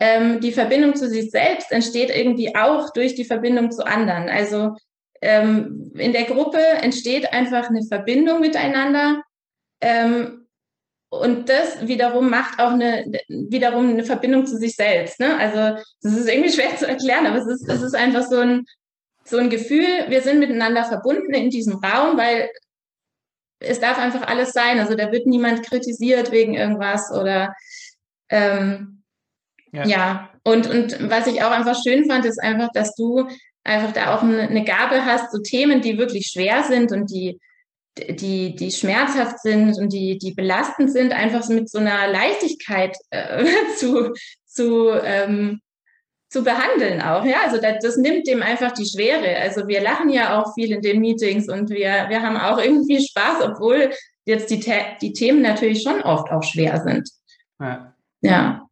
ähm, 0.00 0.40
die 0.40 0.52
Verbindung 0.52 0.94
zu 0.94 1.08
sich 1.08 1.30
selbst 1.30 1.70
entsteht 1.72 2.08
irgendwie 2.08 2.54
auch 2.56 2.92
durch 2.92 3.14
die 3.14 3.24
Verbindung 3.24 3.70
zu 3.70 3.84
anderen. 3.84 4.30
Also 4.30 4.76
ähm, 5.20 5.92
in 5.96 6.12
der 6.12 6.24
Gruppe 6.24 6.58
entsteht 6.58 7.32
einfach 7.32 7.68
eine 7.68 7.84
Verbindung 7.84 8.40
miteinander. 8.40 9.22
Ähm, 9.80 10.46
und 11.10 11.48
das 11.48 11.86
wiederum 11.86 12.28
macht 12.28 12.60
auch 12.60 12.72
eine, 12.72 13.04
wiederum 13.28 13.90
eine 13.90 14.04
Verbindung 14.04 14.46
zu 14.46 14.56
sich 14.58 14.76
selbst. 14.76 15.18
Ne? 15.20 15.36
Also 15.38 15.82
das 16.02 16.12
ist 16.12 16.28
irgendwie 16.28 16.52
schwer 16.52 16.76
zu 16.76 16.86
erklären, 16.86 17.26
aber 17.26 17.38
es 17.38 17.46
ist, 17.46 17.68
es 17.68 17.80
ist 17.80 17.94
einfach 17.94 18.24
so 18.24 18.38
ein, 18.38 18.66
so 19.24 19.38
ein 19.38 19.48
Gefühl, 19.48 19.86
wir 20.08 20.20
sind 20.20 20.38
miteinander 20.38 20.84
verbunden 20.84 21.32
in 21.32 21.50
diesem 21.50 21.76
Raum, 21.76 22.18
weil 22.18 22.50
es 23.60 23.80
darf 23.80 23.98
einfach 23.98 24.26
alles 24.26 24.52
sein. 24.52 24.78
Also 24.78 24.94
da 24.94 25.10
wird 25.10 25.26
niemand 25.26 25.62
kritisiert 25.62 26.30
wegen 26.30 26.54
irgendwas 26.54 27.10
oder 27.10 27.54
ähm, 28.28 29.02
ja. 29.72 29.86
ja. 29.86 30.30
Und, 30.44 30.68
und 30.68 31.10
was 31.10 31.26
ich 31.26 31.42
auch 31.42 31.50
einfach 31.50 31.76
schön 31.82 32.06
fand, 32.06 32.24
ist 32.24 32.42
einfach, 32.42 32.70
dass 32.72 32.94
du 32.94 33.28
einfach 33.68 33.92
da 33.92 34.16
auch 34.16 34.22
eine 34.22 34.64
Gabe 34.64 35.04
hast, 35.04 35.30
so 35.30 35.38
Themen, 35.38 35.80
die 35.80 35.98
wirklich 35.98 36.26
schwer 36.26 36.64
sind 36.64 36.90
und 36.90 37.10
die, 37.10 37.38
die, 37.98 38.54
die 38.54 38.70
schmerzhaft 38.70 39.40
sind 39.40 39.78
und 39.78 39.92
die, 39.92 40.18
die 40.18 40.32
belastend 40.32 40.90
sind, 40.90 41.12
einfach 41.12 41.46
mit 41.48 41.70
so 41.70 41.78
einer 41.78 42.08
Leichtigkeit 42.08 42.96
äh, 43.10 43.44
zu, 43.76 44.12
zu, 44.46 44.90
ähm, 45.04 45.60
zu 46.30 46.42
behandeln 46.44 47.00
auch. 47.02 47.24
Ja, 47.24 47.42
also 47.44 47.60
das, 47.60 47.76
das, 47.82 47.96
nimmt 47.96 48.26
dem 48.26 48.42
einfach 48.42 48.72
die 48.72 48.86
Schwere. 48.86 49.36
Also 49.36 49.66
wir 49.68 49.80
lachen 49.80 50.10
ja 50.10 50.40
auch 50.40 50.54
viel 50.54 50.72
in 50.72 50.82
den 50.82 51.00
Meetings 51.00 51.48
und 51.48 51.70
wir, 51.70 52.06
wir 52.08 52.22
haben 52.22 52.36
auch 52.36 52.58
irgendwie 52.58 53.00
Spaß, 53.00 53.42
obwohl 53.42 53.90
jetzt 54.24 54.50
die, 54.50 54.62
die 55.00 55.12
Themen 55.12 55.42
natürlich 55.42 55.82
schon 55.82 56.02
oft 56.02 56.30
auch 56.30 56.42
schwer 56.42 56.82
sind. 56.82 57.08
Ja. 57.60 57.94
ja. 58.20 58.67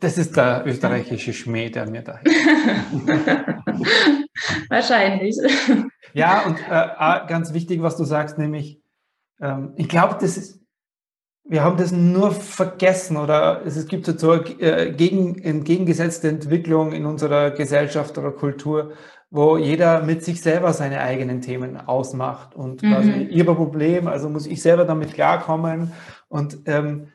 Das 0.00 0.18
ist 0.18 0.36
der 0.36 0.64
österreichische 0.66 1.32
Schmäh, 1.32 1.70
der 1.70 1.88
mir 1.88 2.02
da 2.02 2.20
Wahrscheinlich. 4.68 5.36
Ja, 6.12 6.42
und 6.46 6.58
äh, 6.58 7.26
ganz 7.28 7.52
wichtig, 7.52 7.82
was 7.82 7.96
du 7.96 8.04
sagst, 8.04 8.38
nämlich, 8.38 8.80
ähm, 9.40 9.72
ich 9.76 9.88
glaube, 9.88 10.16
das 10.20 10.36
ist, 10.36 10.60
wir 11.46 11.62
haben 11.62 11.76
das 11.76 11.92
nur 11.92 12.30
vergessen 12.32 13.16
oder 13.16 13.62
es 13.66 13.86
gibt 13.86 14.06
so 14.06 14.30
eine 14.30 14.42
äh, 14.60 14.92
gegen, 14.92 15.38
entgegengesetzte 15.38 16.28
Entwicklung 16.28 16.92
in 16.92 17.04
unserer 17.04 17.50
Gesellschaft 17.50 18.16
oder 18.16 18.30
Kultur, 18.30 18.92
wo 19.30 19.56
jeder 19.58 20.02
mit 20.02 20.24
sich 20.24 20.40
selber 20.40 20.72
seine 20.72 21.00
eigenen 21.00 21.40
Themen 21.40 21.76
ausmacht 21.76 22.54
und 22.54 22.82
mhm. 22.82 22.92
quasi 22.92 23.10
ihr 23.24 23.44
Problem, 23.44 24.06
also 24.06 24.28
muss 24.28 24.46
ich 24.46 24.62
selber 24.62 24.84
damit 24.84 25.12
klarkommen 25.12 25.92
und 26.28 26.58
ähm, 26.66 27.08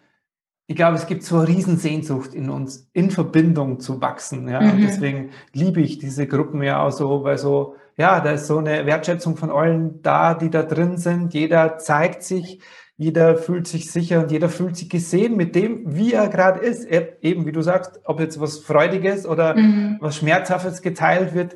ich 0.70 0.76
glaube, 0.76 0.98
es 0.98 1.08
gibt 1.08 1.24
so 1.24 1.38
eine 1.38 1.48
Riesensehnsucht 1.48 2.36
in 2.36 2.52
uns, 2.52 2.88
in 2.94 3.10
Verbindung 3.10 3.80
zu 3.80 4.02
wachsen. 4.02 4.48
Ja? 4.48 4.62
Mhm. 4.62 4.70
Und 4.70 4.82
deswegen 4.82 5.30
liebe 5.52 5.82
ich 5.82 5.98
diese 5.98 6.28
Gruppen 6.28 6.62
ja 6.62 6.86
auch 6.86 6.92
so, 6.92 7.24
weil 7.24 7.40
so, 7.40 7.76
ja, 7.98 8.20
da 8.20 8.34
ist 8.34 8.46
so 8.46 8.60
eine 8.60 8.86
Wertschätzung 8.86 9.36
von 9.36 9.50
allen 9.50 10.04
da, 10.04 10.36
die 10.36 10.52
da 10.52 10.62
drin 10.62 10.98
sind. 10.98 11.34
Jeder 11.34 11.80
zeigt 11.80 12.22
sich, 12.22 12.62
jeder 12.98 13.36
fühlt 13.36 13.68
sich 13.68 13.92
sicher 13.92 14.20
und 14.22 14.32
jeder 14.32 14.48
fühlt 14.48 14.78
sich 14.78 14.92
gesehen 14.92 15.38
mit 15.38 15.56
dem, 15.56 15.96
wie 15.96 16.14
er 16.14 16.28
gerade 16.28 16.60
ist. 16.60 16.86
Eben, 16.86 17.48
wie 17.48 17.52
du 17.52 17.64
sagst, 17.64 18.02
ob 18.04 18.20
jetzt 18.20 18.40
was 18.40 18.60
Freudiges 18.60 19.26
oder 19.26 19.56
mhm. 19.56 19.98
was 20.02 20.18
Schmerzhaftes 20.18 20.84
geteilt 20.84 21.34
wird, 21.34 21.56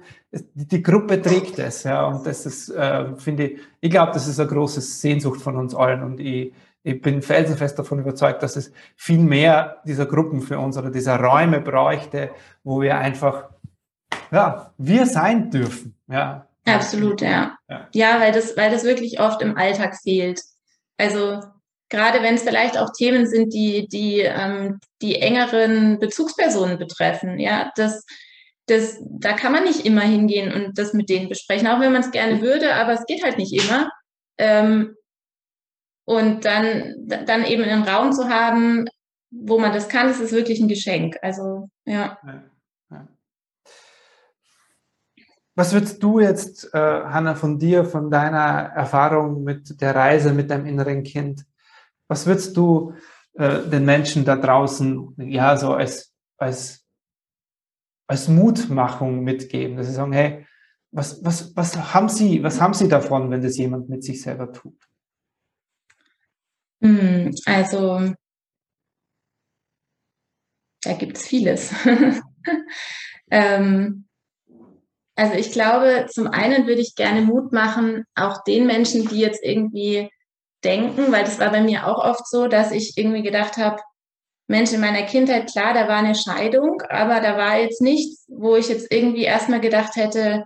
die 0.56 0.82
Gruppe 0.82 1.22
trägt 1.22 1.60
es. 1.60 1.84
Ja? 1.84 2.08
Und 2.08 2.26
das 2.26 2.48
ist, 2.48 2.70
äh, 2.70 3.16
finde 3.18 3.44
ich, 3.44 3.60
ich 3.80 3.92
glaube, 3.92 4.14
das 4.14 4.28
ist 4.28 4.40
eine 4.40 4.50
große 4.50 4.82
Sehnsucht 4.82 5.40
von 5.40 5.56
uns 5.56 5.76
allen. 5.76 6.02
Und 6.02 6.20
ich, 6.20 6.52
ich 6.84 7.02
bin 7.02 7.22
felsenfest 7.22 7.80
davon 7.80 8.00
überzeugt, 8.00 8.44
dass 8.44 8.56
es 8.56 8.72
viel 8.96 9.20
mehr 9.20 9.82
dieser 9.86 10.06
Gruppen 10.06 10.42
für 10.42 10.60
uns 10.60 10.78
oder 10.78 10.92
dieser 10.92 11.18
Räume 11.20 11.62
bräuchte, 11.62 12.32
wo 12.64 12.82
wir 12.82 12.98
einfach, 12.98 13.50
ja, 14.32 14.74
wir 14.78 15.06
sein 15.06 15.50
dürfen. 15.50 15.96
Ja. 16.08 16.48
Absolut, 16.66 17.22
ja. 17.22 17.58
Ja, 17.70 17.88
ja 17.94 18.20
weil, 18.20 18.34
das, 18.34 18.58
weil 18.58 18.70
das 18.70 18.84
wirklich 18.84 19.20
oft 19.20 19.42
im 19.42 19.58
Alltag 19.58 19.96
fehlt. 20.02 20.42
Also 20.98 21.42
gerade 21.90 22.22
wenn 22.22 22.36
es 22.36 22.44
vielleicht 22.44 22.78
auch 22.78 22.92
Themen 22.92 23.28
sind, 23.28 23.54
die 23.54 23.88
die, 23.88 24.20
ähm, 24.20 24.80
die 25.02 25.22
engeren 25.22 26.00
Bezugspersonen 26.00 26.78
betreffen, 26.78 27.40
ja, 27.40 27.72
das, 27.76 28.06
das, 28.66 28.98
da 29.02 29.34
kann 29.34 29.54
man 29.54 29.64
nicht 29.64 29.86
immer 29.86 30.02
hingehen 30.02 30.54
und 30.54 30.78
das 30.78 30.94
mit 30.94 31.10
denen 31.10 31.30
besprechen, 31.30 31.68
auch 31.68 31.80
wenn 31.80 31.94
man 31.94 32.02
es 32.02 32.12
gerne 32.12 32.42
würde, 32.42 32.76
aber 32.76 32.94
es 32.94 33.06
geht 33.06 33.24
halt 33.24 33.38
nicht 33.38 33.54
immer. 33.54 33.90
Ähm, 34.38 34.96
und 36.06 36.46
dann, 36.46 36.96
dann 37.08 37.46
eben 37.46 37.64
einen 37.64 37.84
Raum 37.84 38.12
zu 38.12 38.30
haben, 38.30 38.86
wo 39.32 39.60
man 39.60 39.74
das 39.74 39.90
kann, 39.90 40.08
das 40.08 40.20
ist 40.20 40.32
wirklich 40.32 40.60
ein 40.60 40.68
Geschenk. 40.68 41.18
Also, 41.22 41.70
ja. 41.86 42.18
Was 45.56 45.72
würdest 45.72 46.02
du 46.02 46.20
jetzt, 46.20 46.74
äh, 46.74 46.78
Hanna, 46.80 47.36
von 47.36 47.60
dir, 47.60 47.86
von 47.86 48.10
deiner 48.10 48.72
Erfahrung 48.76 49.44
mit 49.44 49.80
der 49.82 49.96
Reise 49.96 50.34
mit 50.34 50.50
deinem 50.50 50.66
inneren 50.66 51.04
Kind, 51.04 51.46
was 52.08 52.26
würdest 52.26 52.58
du 52.58 52.94
äh, 53.34 53.60
den 53.60 53.86
Menschen 53.86 54.26
da 54.26 54.36
draußen, 54.36 55.14
ja, 55.18 55.56
so 55.56 55.74
als, 55.74 56.12
als, 56.38 56.86
als 58.08 58.28
Mutmachung 58.28 59.24
mitgeben, 59.24 59.78
dass 59.78 59.88
sie 59.88 59.94
sagen, 59.94 60.14
hey, 60.14 60.48
was, 60.92 61.24
was, 61.24 61.56
was 61.56 61.94
haben 61.94 62.10
Sie, 62.10 62.44
was 62.44 62.60
haben 62.60 62.74
Sie 62.74 62.88
davon, 62.88 63.30
wenn 63.32 63.42
das 63.42 63.58
jemand 63.58 63.90
mit 63.90 64.04
sich 64.04 64.22
selber 64.22 64.52
tut? 64.52 64.78
Hm, 66.84 67.32
also, 67.46 68.14
da 70.84 70.94
gibt 70.94 71.18
es 71.18 71.26
vieles. 71.26 71.72
ähm, 73.32 74.06
also 75.16 75.36
ich 75.36 75.52
glaube, 75.52 76.08
zum 76.10 76.28
einen 76.28 76.66
würde 76.68 76.82
ich 76.82 76.96
gerne 76.96 77.22
Mut 77.22 77.54
machen, 77.54 78.04
auch 78.16 78.44
den 78.44 78.66
Menschen, 78.66 79.08
die 79.08 79.20
jetzt 79.20 79.44
irgendwie 79.44 80.10
denken, 80.64 81.12
weil 81.12 81.24
das 81.24 81.40
war 81.40 81.52
bei 81.52 81.62
mir 81.62 81.88
auch 81.88 82.04
oft 82.04 82.28
so, 82.28 82.48
dass 82.48 82.72
ich 82.72 82.98
irgendwie 82.98 83.22
gedacht 83.22 83.58
habe, 83.58 83.82
Mensch, 84.48 84.74
in 84.74 84.82
meiner 84.82 85.04
Kindheit, 85.04 85.50
klar, 85.52 85.74
da 85.74 85.88
war 85.88 85.98
eine 85.98 86.16
Scheidung, 86.16 86.82
aber 86.90 87.22
da 87.22 87.38
war 87.38 87.60
jetzt 87.60 87.82
nichts, 87.82 88.26
wo 88.28 88.56
ich 88.56 88.68
jetzt 88.70 88.92
irgendwie 88.92 89.24
erstmal 89.24 89.62
gedacht 89.62 89.96
hätte, 89.96 90.44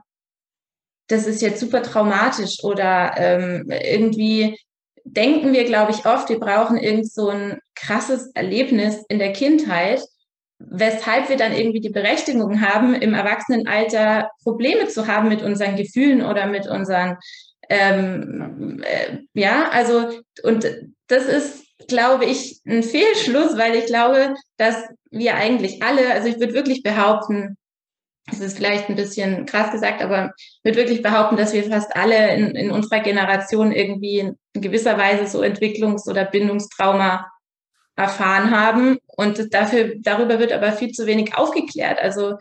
das 1.08 1.26
ist 1.26 1.42
jetzt 1.42 1.60
super 1.60 1.82
traumatisch 1.82 2.64
oder 2.64 3.14
ähm, 3.18 3.70
irgendwie 3.70 4.58
denken 5.14 5.54
wir, 5.54 5.66
glaube 5.66 5.92
ich, 5.92 6.06
oft, 6.06 6.30
wir 6.30 6.40
brauchen 6.40 6.78
irgend 6.78 7.12
so 7.12 7.30
ein 7.30 7.60
krasses 7.76 8.32
Erlebnis 8.34 9.04
in 9.10 9.20
der 9.20 9.34
Kindheit, 9.34 10.02
weshalb 10.60 11.30
wir 11.30 11.38
dann 11.38 11.54
irgendwie 11.54 11.82
die 11.82 11.90
Berechtigung 11.90 12.62
haben, 12.62 12.96
im 12.96 13.14
Erwachsenenalter 13.14 14.30
Probleme 14.44 14.88
zu 14.88 15.08
haben 15.08 15.30
mit 15.30 15.42
unseren 15.42 15.76
Gefühlen 15.76 16.24
oder 16.24 16.48
mit 16.48 16.68
unseren, 16.68 17.18
ähm, 17.70 18.82
äh, 18.84 19.20
ja, 19.34 19.70
also, 19.70 20.10
und 20.44 20.66
das 21.08 21.26
ist, 21.26 21.66
glaube 21.88 22.26
ich, 22.26 22.60
ein 22.66 22.84
Fehlschluss, 22.84 23.58
weil 23.58 23.76
ich 23.76 23.86
glaube, 23.86 24.34
dass 24.58 24.76
wir 25.12 25.36
eigentlich 25.36 25.84
alle, 25.84 26.12
also 26.12 26.28
ich 26.28 26.40
würde 26.40 26.54
wirklich 26.54 26.84
behaupten, 26.84 27.56
es 28.32 28.40
ist 28.40 28.58
vielleicht 28.58 28.90
ein 28.90 28.96
bisschen 28.96 29.46
krass 29.46 29.72
gesagt, 29.72 30.02
aber 30.02 30.34
ich 30.38 30.60
würde 30.64 30.78
wirklich 30.78 31.02
behaupten, 31.02 31.38
dass 31.38 31.54
wir 31.54 31.64
fast 31.64 31.96
alle 31.96 32.36
in, 32.36 32.48
in 32.56 32.72
unserer 32.72 33.00
Generation 33.00 33.72
irgendwie 33.72 34.20
in 34.54 34.62
gewisser 34.62 34.98
Weise 34.98 35.28
so 35.28 35.42
Entwicklungs- 35.42 36.10
oder 36.10 36.26
Bindungstrauma 36.26 37.26
erfahren 37.96 38.52
haben. 38.52 38.98
Und 39.08 39.54
dafür, 39.54 39.94
darüber 40.00 40.40
wird 40.40 40.52
aber 40.52 40.74
viel 40.74 40.92
zu 40.92 41.06
wenig 41.06 41.36
aufgeklärt. 41.36 42.00
Also, 42.00 42.36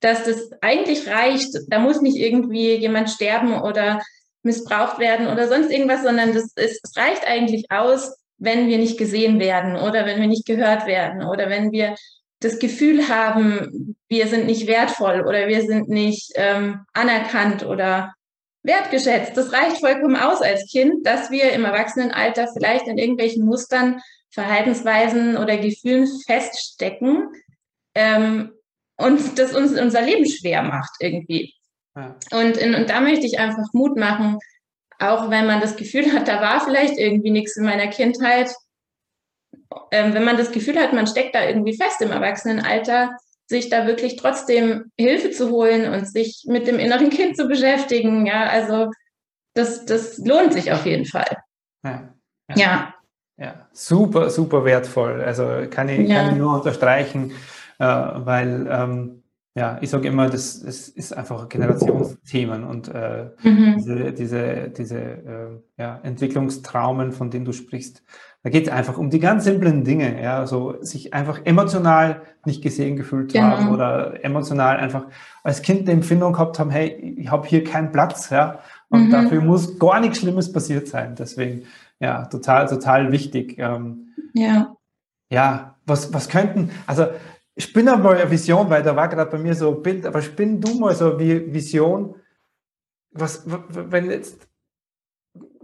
dass 0.00 0.24
das 0.24 0.50
eigentlich 0.62 1.08
reicht, 1.08 1.54
da 1.68 1.78
muss 1.78 2.00
nicht 2.00 2.16
irgendwie 2.16 2.74
jemand 2.74 3.10
sterben 3.10 3.60
oder 3.60 4.00
missbraucht 4.42 4.98
werden 4.98 5.26
oder 5.26 5.48
sonst 5.48 5.70
irgendwas, 5.70 6.02
sondern 6.02 6.32
das 6.32 6.52
ist, 6.56 6.80
es 6.82 6.96
reicht 6.96 7.26
eigentlich 7.26 7.66
aus, 7.70 8.16
wenn 8.38 8.68
wir 8.68 8.78
nicht 8.78 8.98
gesehen 8.98 9.40
werden 9.40 9.76
oder 9.76 10.06
wenn 10.06 10.20
wir 10.20 10.28
nicht 10.28 10.46
gehört 10.46 10.86
werden 10.86 11.24
oder 11.24 11.48
wenn 11.48 11.72
wir 11.72 11.94
das 12.40 12.58
Gefühl 12.58 13.08
haben, 13.08 13.96
wir 14.08 14.26
sind 14.26 14.46
nicht 14.46 14.66
wertvoll 14.66 15.22
oder 15.26 15.48
wir 15.48 15.62
sind 15.62 15.88
nicht 15.88 16.32
ähm, 16.34 16.80
anerkannt 16.92 17.64
oder 17.64 18.14
wertgeschätzt. 18.62 19.36
Das 19.36 19.52
reicht 19.52 19.78
vollkommen 19.78 20.16
aus 20.16 20.42
als 20.42 20.68
Kind, 20.70 21.06
dass 21.06 21.30
wir 21.30 21.52
im 21.52 21.64
Erwachsenenalter 21.64 22.48
vielleicht 22.52 22.88
in 22.88 22.98
irgendwelchen 22.98 23.44
Mustern, 23.44 24.00
Verhaltensweisen 24.30 25.36
oder 25.38 25.56
Gefühlen 25.56 26.06
feststecken 26.26 27.28
ähm, 27.94 28.52
und 28.98 29.38
das 29.38 29.54
uns 29.54 29.78
unser 29.78 30.02
Leben 30.02 30.26
schwer 30.26 30.62
macht 30.62 30.90
irgendwie. 31.00 31.54
Ja. 31.96 32.16
Und, 32.32 32.58
in, 32.58 32.74
und 32.74 32.90
da 32.90 33.00
möchte 33.00 33.24
ich 33.24 33.38
einfach 33.38 33.64
Mut 33.72 33.96
machen, 33.96 34.38
auch 34.98 35.30
wenn 35.30 35.46
man 35.46 35.60
das 35.60 35.76
Gefühl 35.76 36.12
hat, 36.12 36.28
da 36.28 36.40
war 36.40 36.60
vielleicht 36.60 36.98
irgendwie 36.98 37.30
nichts 37.30 37.56
in 37.56 37.64
meiner 37.64 37.88
Kindheit, 37.88 38.54
ähm, 39.90 40.14
wenn 40.14 40.24
man 40.24 40.36
das 40.36 40.52
Gefühl 40.52 40.78
hat, 40.78 40.92
man 40.92 41.06
steckt 41.06 41.34
da 41.34 41.44
irgendwie 41.44 41.76
fest 41.76 42.00
im 42.00 42.10
Erwachsenenalter, 42.10 43.16
sich 43.46 43.68
da 43.68 43.86
wirklich 43.86 44.16
trotzdem 44.16 44.90
Hilfe 44.98 45.30
zu 45.30 45.50
holen 45.50 45.92
und 45.92 46.08
sich 46.08 46.44
mit 46.48 46.66
dem 46.66 46.78
inneren 46.78 47.10
Kind 47.10 47.36
zu 47.36 47.46
beschäftigen. 47.46 48.26
Ja, 48.26 48.44
also 48.44 48.90
das, 49.54 49.84
das 49.84 50.18
lohnt 50.18 50.52
sich 50.52 50.72
auf 50.72 50.84
jeden 50.84 51.06
Fall. 51.06 51.36
Ja. 51.84 52.14
ja. 52.50 52.56
ja. 52.56 52.94
ja. 53.38 53.68
super, 53.72 54.30
super 54.30 54.64
wertvoll. 54.64 55.22
Also 55.22 55.68
kann 55.70 55.88
ich, 55.88 56.08
ja. 56.08 56.22
kann 56.22 56.32
ich 56.32 56.38
nur 56.38 56.54
unterstreichen, 56.54 57.32
äh, 57.78 57.84
weil 57.86 58.68
ähm, 58.70 59.22
ja, 59.56 59.78
ich 59.80 59.88
sage 59.88 60.08
immer, 60.08 60.28
das, 60.28 60.60
das 60.60 60.88
ist 60.90 61.16
einfach 61.16 61.48
Generationsthemen 61.48 62.62
und 62.64 62.88
äh, 62.88 63.30
mhm. 63.42 63.76
diese, 63.78 64.12
diese, 64.12 64.68
diese 64.68 64.98
äh, 64.98 65.48
ja, 65.78 65.98
Entwicklungstraumen, 66.02 67.12
von 67.12 67.30
denen 67.30 67.46
du 67.46 67.52
sprichst, 67.52 68.02
da 68.42 68.50
geht 68.50 68.66
es 68.66 68.72
einfach 68.72 68.96
um 68.96 69.10
die 69.10 69.18
ganz 69.18 69.44
simplen 69.44 69.84
Dinge, 69.84 70.22
ja, 70.22 70.46
so 70.46 70.80
sich 70.80 71.12
einfach 71.12 71.40
emotional 71.44 72.22
nicht 72.44 72.62
gesehen 72.62 72.96
gefühlt 72.96 73.32
genau. 73.32 73.46
haben 73.46 73.70
oder 73.70 74.24
emotional 74.24 74.76
einfach 74.76 75.06
als 75.42 75.62
Kind 75.62 75.88
die 75.88 75.92
Empfindung 75.92 76.32
gehabt 76.32 76.58
haben, 76.58 76.70
hey, 76.70 77.16
ich 77.18 77.30
habe 77.30 77.46
hier 77.46 77.64
keinen 77.64 77.90
Platz, 77.90 78.30
ja, 78.30 78.60
und 78.88 79.06
mhm. 79.06 79.10
dafür 79.10 79.40
muss 79.40 79.78
gar 79.78 80.00
nichts 80.00 80.18
Schlimmes 80.18 80.52
passiert 80.52 80.86
sein. 80.88 81.14
Deswegen, 81.18 81.64
ja, 81.98 82.26
total, 82.26 82.66
total 82.68 83.12
wichtig. 83.12 83.56
Ähm, 83.58 84.14
ja. 84.34 84.76
Ja, 85.28 85.76
was, 85.86 86.12
was 86.12 86.28
könnten, 86.28 86.70
also 86.86 87.06
spinn 87.58 87.86
mal 87.86 88.16
eine 88.16 88.30
Vision, 88.30 88.70
weil 88.70 88.82
da 88.82 88.94
war 88.94 89.08
gerade 89.08 89.30
bei 89.30 89.38
mir 89.38 89.54
so 89.54 89.76
ein 89.76 89.82
Bild, 89.82 90.06
aber 90.06 90.22
spinn 90.22 90.60
du 90.60 90.78
mal 90.78 90.94
so 90.94 91.16
eine 91.16 91.52
Vision, 91.52 92.14
was, 93.10 93.44
wenn 93.46 94.10
jetzt, 94.10 94.45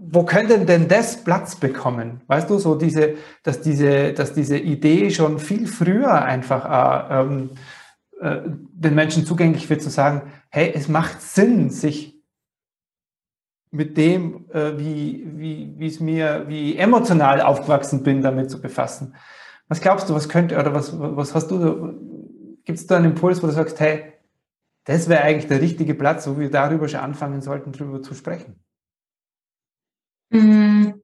wo 0.05 0.25
könnte 0.25 0.59
denn 0.65 0.89
das 0.89 1.23
Platz 1.23 1.57
bekommen? 1.57 2.23
Weißt 2.27 2.51
du, 2.51 2.59
so 2.59 2.75
diese, 2.75 3.15
dass 3.43 3.61
diese, 3.61 4.13
dass 4.13 4.33
diese 4.33 4.59
Idee 4.59 5.11
schon 5.11 5.39
viel 5.39 5.67
früher 5.67 6.23
einfach 6.23 7.21
äh, 7.21 7.49
äh, 8.21 8.43
den 8.47 8.95
Menschen 8.95 9.25
zugänglich 9.25 9.69
wird, 9.71 9.83
zu 9.83 9.91
sagen, 9.91 10.23
hey, 10.51 10.73
es 10.75 10.89
macht 10.89 11.23
Sinn, 11.23 11.71
sich 11.71 12.21
mit 13.71 13.97
dem, 13.97 14.51
äh, 14.51 14.79
wie, 14.79 15.25
wie, 15.37 15.75
wie 15.79 15.87
es 15.87 16.01
mir, 16.01 16.45
wie 16.49 16.77
emotional 16.77 17.41
aufgewachsen 17.41 18.03
bin, 18.03 18.23
damit 18.23 18.51
zu 18.51 18.61
befassen. 18.61 19.15
Was 19.69 19.81
glaubst 19.81 20.11
du, 20.11 20.15
was 20.15 20.29
könnte, 20.29 20.59
oder 20.59 20.75
was, 20.75 20.99
was 20.99 21.35
hast 21.35 21.51
du, 21.51 21.95
gibt 22.65 22.79
es 22.79 22.87
da 22.87 22.97
einen 22.97 23.07
Impuls, 23.07 23.43
wo 23.43 23.47
du 23.47 23.53
sagst, 23.53 23.81
hey, 23.81 24.13
das 24.85 25.09
wäre 25.09 25.23
eigentlich 25.23 25.47
der 25.47 25.61
richtige 25.61 25.95
Platz, 25.95 26.27
wo 26.27 26.39
wir 26.39 26.51
darüber 26.51 26.89
schon 26.89 27.01
anfangen 27.01 27.41
sollten, 27.41 27.73
darüber 27.73 28.03
zu 28.03 28.15
sprechen? 28.15 28.57
Mhm. 30.33 31.03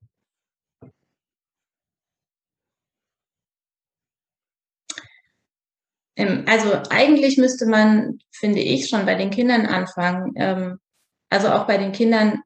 Also 6.46 6.72
eigentlich 6.90 7.38
müsste 7.38 7.66
man, 7.66 8.18
finde 8.32 8.60
ich, 8.60 8.88
schon 8.88 9.06
bei 9.06 9.14
den 9.14 9.30
Kindern 9.30 9.66
anfangen. 9.66 10.32
Ähm, 10.36 10.78
also 11.30 11.48
auch 11.50 11.66
bei 11.66 11.78
den 11.78 11.92
Kindern 11.92 12.40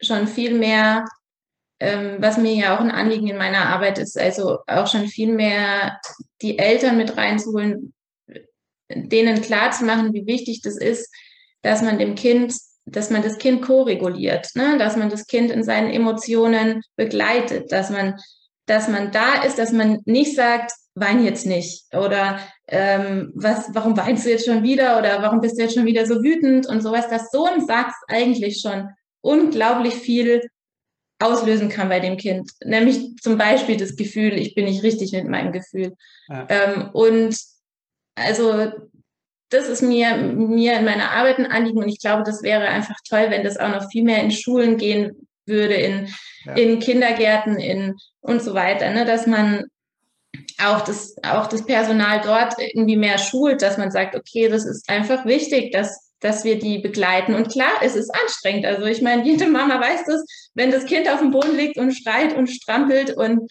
schon 0.00 0.28
viel 0.28 0.58
mehr, 0.58 1.04
ähm, 1.80 2.16
was 2.20 2.38
mir 2.38 2.54
ja 2.54 2.76
auch 2.76 2.80
ein 2.80 2.90
Anliegen 2.90 3.28
in 3.28 3.38
meiner 3.38 3.66
Arbeit 3.66 3.98
ist, 3.98 4.18
also 4.18 4.58
auch 4.66 4.86
schon 4.86 5.08
viel 5.08 5.32
mehr 5.34 6.00
die 6.42 6.58
Eltern 6.58 6.96
mit 6.98 7.16
reinzuholen, 7.16 7.94
denen 8.90 9.42
klar 9.42 9.72
zu 9.72 9.84
machen, 9.84 10.12
wie 10.14 10.26
wichtig 10.26 10.62
das 10.62 10.76
ist, 10.76 11.12
dass 11.62 11.82
man 11.82 11.98
dem 11.98 12.14
Kind, 12.14 12.54
dass 12.86 13.10
man 13.10 13.22
das 13.22 13.38
Kind 13.38 13.62
ko-reguliert, 13.62 14.48
ne? 14.54 14.78
dass 14.78 14.96
man 14.96 15.10
das 15.10 15.26
Kind 15.26 15.50
in 15.50 15.64
seinen 15.64 15.90
Emotionen 15.90 16.82
begleitet, 16.96 17.72
dass 17.72 17.90
man, 17.90 18.18
dass 18.66 18.88
man 18.88 19.10
da 19.10 19.42
ist, 19.42 19.58
dass 19.58 19.72
man 19.72 20.00
nicht 20.04 20.36
sagt, 20.36 20.72
wein 20.94 21.24
jetzt 21.24 21.46
nicht 21.46 21.84
oder 21.94 22.40
ähm, 22.68 23.30
was, 23.34 23.68
warum 23.74 23.96
weinst 23.96 24.24
du 24.24 24.30
jetzt 24.30 24.46
schon 24.46 24.62
wieder 24.62 24.98
oder 24.98 25.20
warum 25.20 25.40
bist 25.40 25.58
du 25.58 25.62
jetzt 25.62 25.74
schon 25.74 25.84
wieder 25.84 26.06
so 26.06 26.22
wütend 26.22 26.66
und 26.66 26.80
sowas, 26.80 27.08
dass 27.08 27.30
so 27.30 27.44
ein 27.44 27.66
Satz 27.66 27.92
eigentlich 28.08 28.60
schon 28.60 28.88
unglaublich 29.20 29.94
viel 29.94 30.48
auslösen 31.18 31.68
kann 31.68 31.88
bei 31.88 32.00
dem 32.00 32.16
Kind. 32.16 32.50
Nämlich 32.64 33.16
zum 33.20 33.36
Beispiel 33.36 33.76
das 33.76 33.96
Gefühl, 33.96 34.34
ich 34.34 34.54
bin 34.54 34.64
nicht 34.64 34.82
richtig 34.82 35.12
mit 35.12 35.28
meinem 35.28 35.52
Gefühl. 35.52 35.94
Ja. 36.28 36.46
Ähm, 36.48 36.90
und 36.92 37.36
also 38.14 38.70
das 39.50 39.68
ist 39.68 39.82
mir, 39.82 40.16
mir 40.16 40.78
in 40.78 40.84
meiner 40.84 41.12
Arbeit 41.12 41.38
ein 41.38 41.46
Anliegen 41.46 41.78
und 41.78 41.88
ich 41.88 42.00
glaube, 42.00 42.24
das 42.24 42.42
wäre 42.42 42.68
einfach 42.68 42.96
toll, 43.08 43.26
wenn 43.28 43.44
das 43.44 43.56
auch 43.56 43.68
noch 43.68 43.90
viel 43.90 44.02
mehr 44.02 44.22
in 44.22 44.30
Schulen 44.30 44.76
gehen 44.76 45.28
würde, 45.46 45.74
in, 45.74 46.08
ja. 46.44 46.54
in 46.54 46.80
Kindergärten 46.80 47.56
in, 47.56 47.94
und 48.20 48.42
so 48.42 48.54
weiter, 48.54 48.90
ne? 48.90 49.04
dass 49.04 49.26
man 49.26 49.64
auch 50.62 50.82
das, 50.82 51.16
auch 51.22 51.46
das 51.46 51.64
Personal 51.64 52.20
dort 52.22 52.54
irgendwie 52.58 52.96
mehr 52.96 53.18
schult, 53.18 53.62
dass 53.62 53.78
man 53.78 53.90
sagt, 53.90 54.16
okay, 54.16 54.48
das 54.48 54.66
ist 54.66 54.88
einfach 54.88 55.24
wichtig, 55.24 55.72
dass 55.72 56.06
dass 56.20 56.44
wir 56.44 56.58
die 56.58 56.78
begleiten. 56.78 57.34
Und 57.34 57.50
klar, 57.50 57.72
es 57.82 57.94
ist 57.94 58.10
anstrengend. 58.10 58.66
Also 58.66 58.84
ich 58.86 59.02
meine, 59.02 59.24
jede 59.24 59.46
Mama 59.46 59.80
weiß 59.80 60.04
das, 60.06 60.24
wenn 60.54 60.70
das 60.70 60.86
Kind 60.86 61.08
auf 61.08 61.20
dem 61.20 61.30
Boden 61.30 61.56
liegt 61.56 61.76
und 61.76 61.92
schreit 61.92 62.34
und 62.34 62.48
strampelt 62.48 63.14
und, 63.16 63.50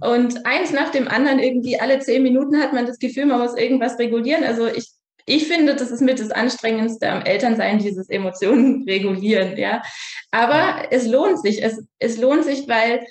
und 0.00 0.46
eins 0.46 0.72
nach 0.72 0.90
dem 0.90 1.08
anderen 1.08 1.38
irgendwie 1.38 1.80
alle 1.80 1.98
zehn 2.00 2.22
Minuten 2.22 2.60
hat 2.60 2.72
man 2.72 2.86
das 2.86 2.98
Gefühl, 2.98 3.26
man 3.26 3.40
muss 3.40 3.56
irgendwas 3.56 3.98
regulieren. 3.98 4.44
Also 4.44 4.66
ich, 4.66 4.90
ich 5.26 5.46
finde, 5.46 5.74
das 5.74 5.90
ist 5.90 6.00
mit 6.00 6.18
das 6.20 6.30
Anstrengendste 6.30 7.08
am 7.10 7.22
Elternsein, 7.22 7.78
dieses 7.78 8.08
Emotionen 8.08 8.84
regulieren, 8.88 9.56
ja. 9.56 9.82
Aber 10.30 10.86
es 10.90 11.06
lohnt 11.06 11.40
sich. 11.40 11.62
Es, 11.62 11.82
es 11.98 12.18
lohnt 12.18 12.44
sich, 12.44 12.68
weil 12.68 13.06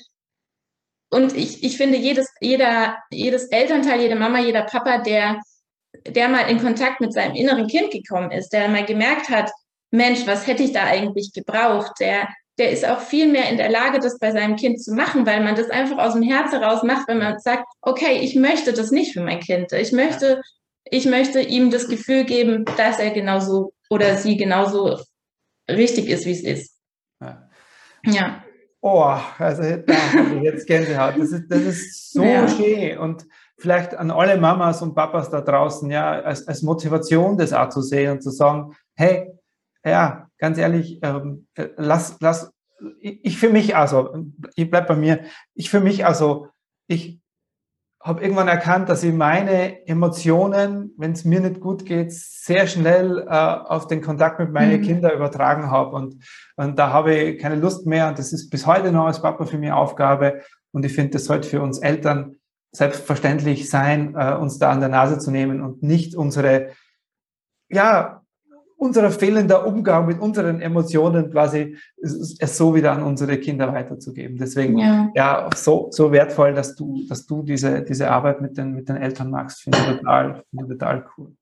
und 1.14 1.36
ich, 1.36 1.64
ich 1.64 1.76
finde, 1.76 1.98
jedes, 1.98 2.30
jeder, 2.40 2.98
jedes 3.12 3.46
Elternteil, 3.46 4.00
jede 4.00 4.16
Mama, 4.16 4.40
jeder 4.40 4.64
Papa, 4.64 5.00
der 5.00 5.42
der 6.08 6.30
mal 6.30 6.50
in 6.50 6.62
Kontakt 6.62 7.02
mit 7.02 7.14
seinem 7.14 7.36
inneren 7.36 7.68
Kind 7.68 7.92
gekommen 7.92 8.32
ist, 8.32 8.50
der 8.50 8.70
mal 8.70 8.86
gemerkt 8.86 9.30
hat, 9.30 9.52
Mensch, 9.92 10.26
was 10.26 10.48
hätte 10.48 10.64
ich 10.64 10.72
da 10.72 10.86
eigentlich 10.86 11.34
gebraucht, 11.34 11.92
der, 12.00 12.30
der 12.58 12.72
ist 12.72 12.86
auch 12.86 13.02
viel 13.02 13.28
mehr 13.28 13.50
in 13.50 13.58
der 13.58 13.70
Lage, 13.70 14.00
das 14.00 14.20
bei 14.20 14.32
seinem 14.32 14.56
Kind 14.56 14.82
zu 14.82 14.94
machen, 14.94 15.26
weil 15.26 15.44
man 15.44 15.56
das 15.56 15.70
einfach 15.70 15.98
aus 15.98 16.14
dem 16.14 16.24
Herz 16.24 16.52
heraus 16.52 16.84
macht, 16.84 17.08
wenn 17.08 17.18
man 17.18 17.40
sagt, 17.40 17.66
okay, 17.82 18.20
ich 18.22 18.36
möchte 18.36 18.74
das 18.74 18.92
nicht 18.92 19.14
für 19.14 19.22
mein 19.22 19.42
Kind. 19.42 19.74
Ich 19.74 19.92
möchte, 19.92 20.42
ich 20.86 21.06
möchte 21.06 21.42
ihm 21.42 21.70
das 21.70 21.88
Gefühl 21.88 22.26
geben, 22.26 22.66
dass 22.78 23.00
er 23.00 23.12
genauso 23.12 23.74
oder 23.90 24.18
sie 24.18 24.38
genauso 24.38 25.00
richtig 25.70 26.08
ist, 26.10 26.26
wie 26.26 26.32
es 26.32 26.44
ist. 26.44 26.80
Ja. 27.22 27.50
ja. 28.06 28.44
Oh, 28.82 29.16
also 29.38 29.64
jetzt 30.42 30.66
Gänsehaut. 30.66 31.16
Das 31.18 31.32
ist, 31.32 31.48
das 31.50 31.62
ist 31.62 32.12
so 32.12 32.24
ja. 32.24 32.48
schön. 32.48 32.98
Und 32.98 33.26
vielleicht 33.60 33.94
an 33.96 34.10
alle 34.10 34.38
Mamas 34.38 34.82
und 34.82 34.96
Papas 34.96 35.30
da 35.30 35.42
draußen, 35.42 35.90
ja, 35.92 36.20
als, 36.22 36.48
als 36.48 36.64
Motivation 36.64 37.38
das 37.38 37.54
auch 37.54 37.70
zu 37.70 37.82
sehen 37.82 38.14
und 38.14 38.24
zu 38.24 38.32
sagen, 38.32 38.76
hey, 38.96 39.32
ja, 39.86 40.28
ganz 40.38 40.58
ehrlich, 40.58 41.00
ähm, 41.04 41.48
lass, 41.78 42.18
lass, 42.20 42.52
ich, 43.00 43.24
ich 43.24 43.38
für 43.38 43.50
mich 43.50 43.76
also, 43.76 44.16
ich 44.56 44.70
bleib 44.70 44.88
bei 44.88 44.96
mir, 44.96 45.26
ich 45.54 45.70
für 45.70 45.80
mich 45.80 46.06
also, 46.06 46.48
ich 46.88 47.20
habe 48.04 48.22
irgendwann 48.22 48.48
erkannt, 48.48 48.90
dass 48.90 49.04
ich 49.04 49.14
meine 49.14 49.88
Emotionen, 49.88 50.94
wenn 50.98 51.12
es 51.12 51.24
mir 51.24 51.40
nicht 51.40 51.60
gut 51.60 51.86
geht, 51.86 52.12
sehr 52.12 52.66
schnell 52.66 53.20
äh, 53.20 53.30
auf 53.30 53.88
den 53.88 54.02
Kontakt 54.02 54.40
mit 54.40 54.52
meinen 54.52 54.82
mhm. 54.82 54.86
Kindern 54.86 55.16
übertragen 55.16 55.70
habe. 55.70 55.96
Und, 55.96 56.24
und 56.56 56.80
da 56.80 56.92
habe 56.92 57.14
ich 57.14 57.40
keine 57.40 57.56
Lust 57.56 57.86
mehr. 57.86 58.08
Und 58.08 58.18
das 58.18 58.34
ist 58.34 58.50
bis 58.50 58.66
heute 58.66 58.92
noch 58.92 59.06
als 59.06 59.22
Papa 59.22 59.46
für 59.46 59.58
mich 59.60 59.72
Aufgabe. 59.72 60.42
Und 60.72 60.84
ich 60.86 60.94
finde, 60.94 61.12
das 61.12 61.26
sollte 61.26 61.48
für 61.48 61.62
uns 61.62 61.80
Eltern 61.80 62.38
selbstverständlich 62.72 63.70
sein, 63.70 64.16
äh, 64.16 64.34
uns 64.34 64.58
da 64.58 64.72
an 64.72 64.80
der 64.80 64.90
Nase 64.90 65.20
zu 65.20 65.30
nehmen 65.30 65.62
und 65.62 65.84
nicht 65.84 66.16
unsere, 66.16 66.70
ja, 67.70 68.21
unser 68.82 69.12
fehlender 69.12 69.68
Umgang 69.68 70.08
mit 70.08 70.20
unseren 70.20 70.60
Emotionen 70.60 71.30
quasi 71.30 71.78
es 72.02 72.58
so 72.58 72.74
wieder 72.74 72.94
an 72.94 73.04
unsere 73.04 73.38
Kinder 73.38 73.72
weiterzugeben. 73.72 74.38
Deswegen, 74.38 74.80
ja, 74.80 75.12
ja 75.14 75.50
so, 75.56 75.90
so 75.92 76.12
wertvoll, 76.12 76.56
dass 76.56 76.76
du, 76.76 77.06
dass 77.08 77.28
du 77.28 77.44
diese, 77.44 77.84
diese 77.84 78.10
Arbeit 78.10 78.42
mit 78.42 78.58
den, 78.58 78.74
mit 78.74 78.90
den 78.90 78.98
Eltern 78.98 79.30
magst, 79.30 79.62
finde 79.62 79.78
ich 79.78 79.86
total, 79.86 80.44
finde 80.50 80.64
ich 80.66 80.80
total 80.80 81.06
cool. 81.16 81.36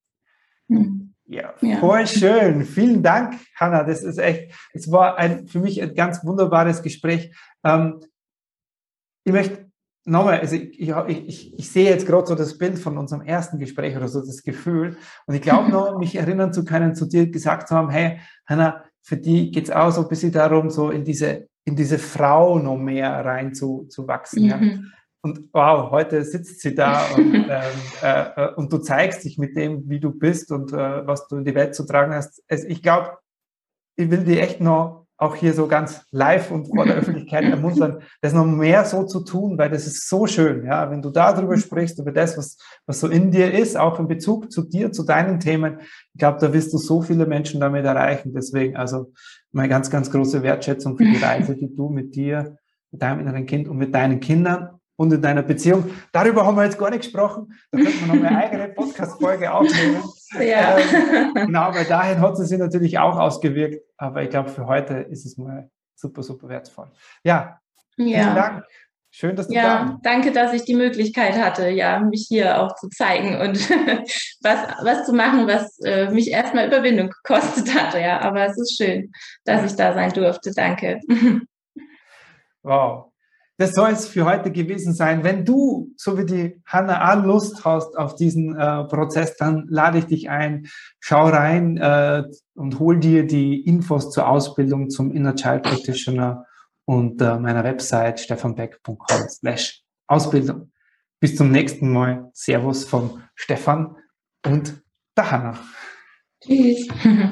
Mhm. 0.67 1.13
Ja, 1.28 1.54
voll 1.80 2.02
ja. 2.02 2.08
schön. 2.08 2.65
Vielen 2.65 3.02
Dank, 3.04 3.36
Hanna. 3.56 3.84
Das 3.84 4.04
ist 4.04 4.17
echt, 4.17 4.54
es 4.73 4.91
war 4.91 5.17
ein, 5.17 5.47
für 5.47 5.60
mich 5.60 5.82
ein 5.82 5.95
ganz 5.95 6.25
wunderbares 6.25 6.82
Gespräch. 6.82 7.34
Ähm, 7.63 8.02
ich 9.23 9.32
möchte 9.32 9.68
nochmal, 10.05 10.39
also 10.39 10.55
ich, 10.55 10.79
ich, 10.79 10.89
ich, 11.07 11.59
ich 11.59 11.71
sehe 11.71 11.89
jetzt 11.89 12.05
gerade 12.07 12.27
so 12.27 12.35
das 12.35 12.57
Bild 12.57 12.79
von 12.79 12.97
unserem 12.97 13.21
ersten 13.21 13.59
Gespräch 13.59 13.95
oder 13.95 14.07
so 14.07 14.19
das 14.19 14.43
Gefühl. 14.43 14.97
Und 15.25 15.35
ich 15.35 15.41
glaube 15.41 15.69
noch, 15.71 15.97
mich 15.97 16.15
erinnern 16.15 16.53
zu 16.53 16.65
können, 16.65 16.95
zu 16.95 17.05
dir 17.05 17.29
gesagt 17.29 17.67
zu 17.67 17.75
haben, 17.75 17.89
hey, 17.89 18.19
Hanna, 18.45 18.83
für 19.01 19.17
die 19.17 19.51
geht 19.51 19.65
es 19.65 19.71
auch 19.71 19.91
so 19.91 20.01
ein 20.01 20.07
bisschen 20.07 20.31
darum, 20.31 20.69
so 20.69 20.89
in 20.89 21.03
diese, 21.03 21.47
in 21.65 21.75
diese 21.75 21.97
Frau 21.97 22.59
noch 22.59 22.77
mehr 22.77 23.23
rein 23.25 23.53
zu, 23.53 23.85
zu 23.89 24.07
wachsen. 24.07 24.43
Mhm. 24.43 24.49
Ja. 24.49 24.79
Und 25.21 25.49
wow, 25.51 25.91
heute 25.91 26.23
sitzt 26.23 26.62
sie 26.62 26.75
da 26.75 27.05
und, 27.15 27.33
ähm, 27.33 27.49
äh, 28.01 28.21
äh, 28.35 28.53
und 28.55 28.71
du 28.71 28.77
zeigst 28.77 29.25
dich 29.25 29.38
mit 29.38 29.55
dem, 29.55 29.89
wie 29.89 29.99
du 29.99 30.12
bist 30.12 30.51
und 30.51 30.71
äh, 30.71 31.05
was 31.05 31.27
du 31.27 31.38
in 31.38 31.45
die 31.45 31.55
Welt 31.55 31.75
zu 31.75 31.85
tragen 31.85 32.13
hast. 32.13 32.41
Also 32.47 32.67
ich 32.67 32.81
glaube, 32.81 33.17
ich 33.97 34.09
will 34.09 34.23
dir 34.23 34.41
echt 34.41 34.62
noch 34.62 35.07
auch 35.19 35.36
hier 35.36 35.53
so 35.53 35.67
ganz 35.67 36.05
live 36.12 36.49
und 36.49 36.67
vor 36.67 36.86
der 36.86 36.95
Öffentlichkeit 36.97 37.43
ermuntern, 37.43 37.99
das 38.21 38.34
noch 38.34 38.45
mehr 38.45 38.86
so 38.86 39.03
zu 39.03 39.19
tun, 39.19 39.58
weil 39.58 39.69
das 39.69 39.86
ist 39.86 40.08
so 40.08 40.25
schön, 40.27 40.65
ja, 40.65 40.89
wenn 40.89 41.01
du 41.01 41.10
darüber 41.10 41.55
mhm. 41.55 41.60
sprichst, 41.60 41.99
über 41.99 42.13
das, 42.13 42.38
was, 42.38 42.58
was 42.86 43.01
so 43.01 43.08
in 43.08 43.29
dir 43.29 43.53
ist, 43.53 43.77
auch 43.77 43.99
in 43.99 44.08
Bezug 44.08 44.49
zu 44.49 44.63
dir, 44.63 44.93
zu 44.93 45.03
deinen 45.03 45.41
Themen. 45.41 45.79
Ich 46.13 46.19
glaube, 46.19 46.39
da 46.39 46.53
wirst 46.53 46.73
du 46.73 46.77
so 46.77 47.01
viele 47.01 47.25
Menschen 47.25 47.60
damit 47.60 47.86
erreichen. 47.86 48.34
Deswegen 48.34 48.77
also 48.77 49.12
meine 49.51 49.67
ganz, 49.67 49.89
ganz 49.89 50.10
große 50.10 50.41
Wertschätzung 50.41 50.97
für 50.97 51.03
die 51.03 51.17
Reise, 51.21 51.55
die 51.55 51.75
du 51.75 51.89
mit 51.89 52.15
dir, 52.15 52.58
mit 52.91 53.01
deinem 53.01 53.19
inneren 53.19 53.45
Kind 53.45 53.67
und 53.67 53.77
mit 53.77 53.93
deinen 53.93 54.21
Kindern 54.21 54.79
und 54.95 55.12
in 55.12 55.21
deiner 55.21 55.43
Beziehung. 55.43 55.84
Darüber 56.13 56.45
haben 56.45 56.55
wir 56.55 56.63
jetzt 56.63 56.79
gar 56.79 56.91
nicht 56.91 57.03
gesprochen. 57.03 57.53
Da 57.71 57.79
könnte 57.79 58.05
man 58.05 58.17
noch 58.17 58.25
eine 58.25 58.38
eigene 58.38 58.69
Podcast-Folge 58.69 59.51
aufnehmen. 59.51 60.01
Ja. 60.33 60.77
Ähm, 60.77 61.33
genau, 61.33 61.73
weil 61.73 61.85
dahin 61.85 62.21
hat 62.21 62.33
es 62.33 62.49
sich 62.49 62.57
natürlich 62.57 62.99
auch 62.99 63.17
ausgewirkt. 63.17 63.83
Aber 63.97 64.23
ich 64.23 64.29
glaube, 64.29 64.49
für 64.49 64.67
heute 64.67 64.95
ist 64.95 65.25
es 65.25 65.37
mal 65.37 65.69
super, 65.95 66.23
super 66.23 66.49
wertvoll. 66.49 66.91
Ja, 67.23 67.59
ja. 67.97 68.23
vielen 68.23 68.35
Dank. 68.35 68.63
Schön, 69.11 69.35
dass 69.35 69.47
du 69.47 69.55
ja, 69.55 69.63
da 69.63 69.83
bist. 69.85 69.97
Danke, 70.03 70.31
dass 70.31 70.53
ich 70.53 70.65
die 70.65 70.75
Möglichkeit 70.75 71.33
hatte, 71.33 71.69
ja, 71.69 71.99
mich 71.99 72.27
hier 72.27 72.61
auch 72.61 72.75
zu 72.75 72.89
zeigen 72.89 73.41
und 73.41 73.57
was, 74.41 74.59
was 74.83 75.05
zu 75.05 75.13
machen, 75.13 75.47
was 75.47 75.79
äh, 75.79 76.11
mich 76.11 76.29
erstmal 76.29 76.67
Überwindung 76.67 77.09
gekostet 77.09 77.73
hatte. 77.73 77.99
Ja, 77.99 78.21
aber 78.21 78.45
es 78.45 78.57
ist 78.57 78.77
schön, 78.77 79.11
dass 79.45 79.65
ich 79.65 79.75
da 79.75 79.93
sein 79.93 80.11
durfte. 80.11 80.51
Danke. 80.53 80.99
Wow. 82.61 83.09
Das 83.60 83.74
soll 83.74 83.89
es 83.89 84.08
für 84.08 84.24
heute 84.24 84.52
gewesen 84.52 84.93
sein. 84.93 85.26
Wenn 85.26 85.43
du, 85.43 85.91
so 85.98 86.17
wie 86.17 86.26
die 86.26 86.62
Hanna, 86.65 87.12
auch 87.12 87.22
Lust 87.26 87.65
hast 87.65 87.98
auf 87.98 88.15
diesen 88.15 88.56
äh, 88.56 88.86
Prozess, 88.86 89.36
dann 89.36 89.67
lade 89.67 89.98
ich 89.98 90.06
dich 90.06 90.30
ein, 90.30 90.67
schau 91.02 91.26
rein 91.28 91.76
äh, 91.76 92.24
und 92.56 92.80
hol 92.80 92.98
dir 93.02 93.28
die 93.28 93.60
Infos 93.60 94.12
zur 94.12 94.30
Ausbildung 94.30 94.89
zum 94.89 95.12
Inner 95.12 95.36
Child 95.36 95.63
Practitioner 95.63 96.45
unter 96.86 97.38
meiner 97.38 97.65
Website 97.65 98.22
stefanbeck.com 98.22 99.28
slash 99.28 99.84
Ausbildung. 100.08 100.72
Bis 101.19 101.36
zum 101.36 101.52
nächsten 101.52 101.91
Mal. 101.91 102.30
Servus 102.32 102.86
vom 102.86 103.22
Stefan 103.36 103.98
und 104.45 104.82
der 105.17 105.32
Hanna. 105.32 105.60
Tschüss. 106.41 106.88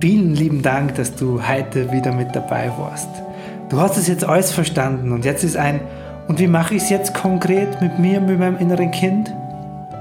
Vielen 0.00 0.36
lieben 0.36 0.62
Dank, 0.62 0.94
dass 0.94 1.16
du 1.16 1.44
heute 1.44 1.90
wieder 1.90 2.12
mit 2.12 2.36
dabei 2.36 2.68
warst. 2.78 3.27
Du 3.68 3.78
hast 3.78 3.98
es 3.98 4.08
jetzt 4.08 4.24
alles 4.24 4.50
verstanden 4.50 5.12
und 5.12 5.24
jetzt 5.24 5.44
ist 5.44 5.56
ein, 5.56 5.80
und 6.26 6.38
wie 6.38 6.46
mache 6.46 6.74
ich 6.74 6.82
es 6.82 6.90
jetzt 6.90 7.14
konkret 7.14 7.80
mit 7.80 7.98
mir, 7.98 8.20
mit 8.20 8.38
meinem 8.38 8.58
inneren 8.58 8.90
Kind? 8.90 9.34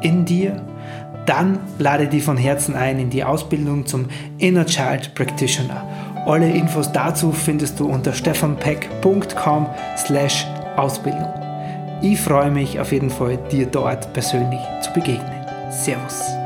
In 0.01 0.25
dir? 0.25 0.62
Dann 1.25 1.60
lade 1.77 2.08
dich 2.08 2.23
von 2.23 2.38
Herzen 2.38 2.75
ein 2.75 2.99
in 2.99 3.10
die 3.10 3.23
Ausbildung 3.23 3.86
zum 3.86 4.08
Inner 4.38 4.65
Child 4.65 5.13
Practitioner. 5.15 5.84
Alle 6.25 6.49
Infos 6.49 6.91
dazu 6.91 7.32
findest 7.32 7.80
du 7.80 7.89
unter 7.89 8.13
stefanpeck.com 8.13 9.67
slash 9.97 10.45
Ausbildung. 10.77 11.34
Ich 12.01 12.21
freue 12.21 12.51
mich 12.51 12.80
auf 12.80 12.91
jeden 12.91 13.10
Fall, 13.10 13.38
dir 13.51 13.65
dort 13.65 14.13
persönlich 14.13 14.62
zu 14.82 14.93
begegnen. 14.93 15.45
Servus. 15.71 16.37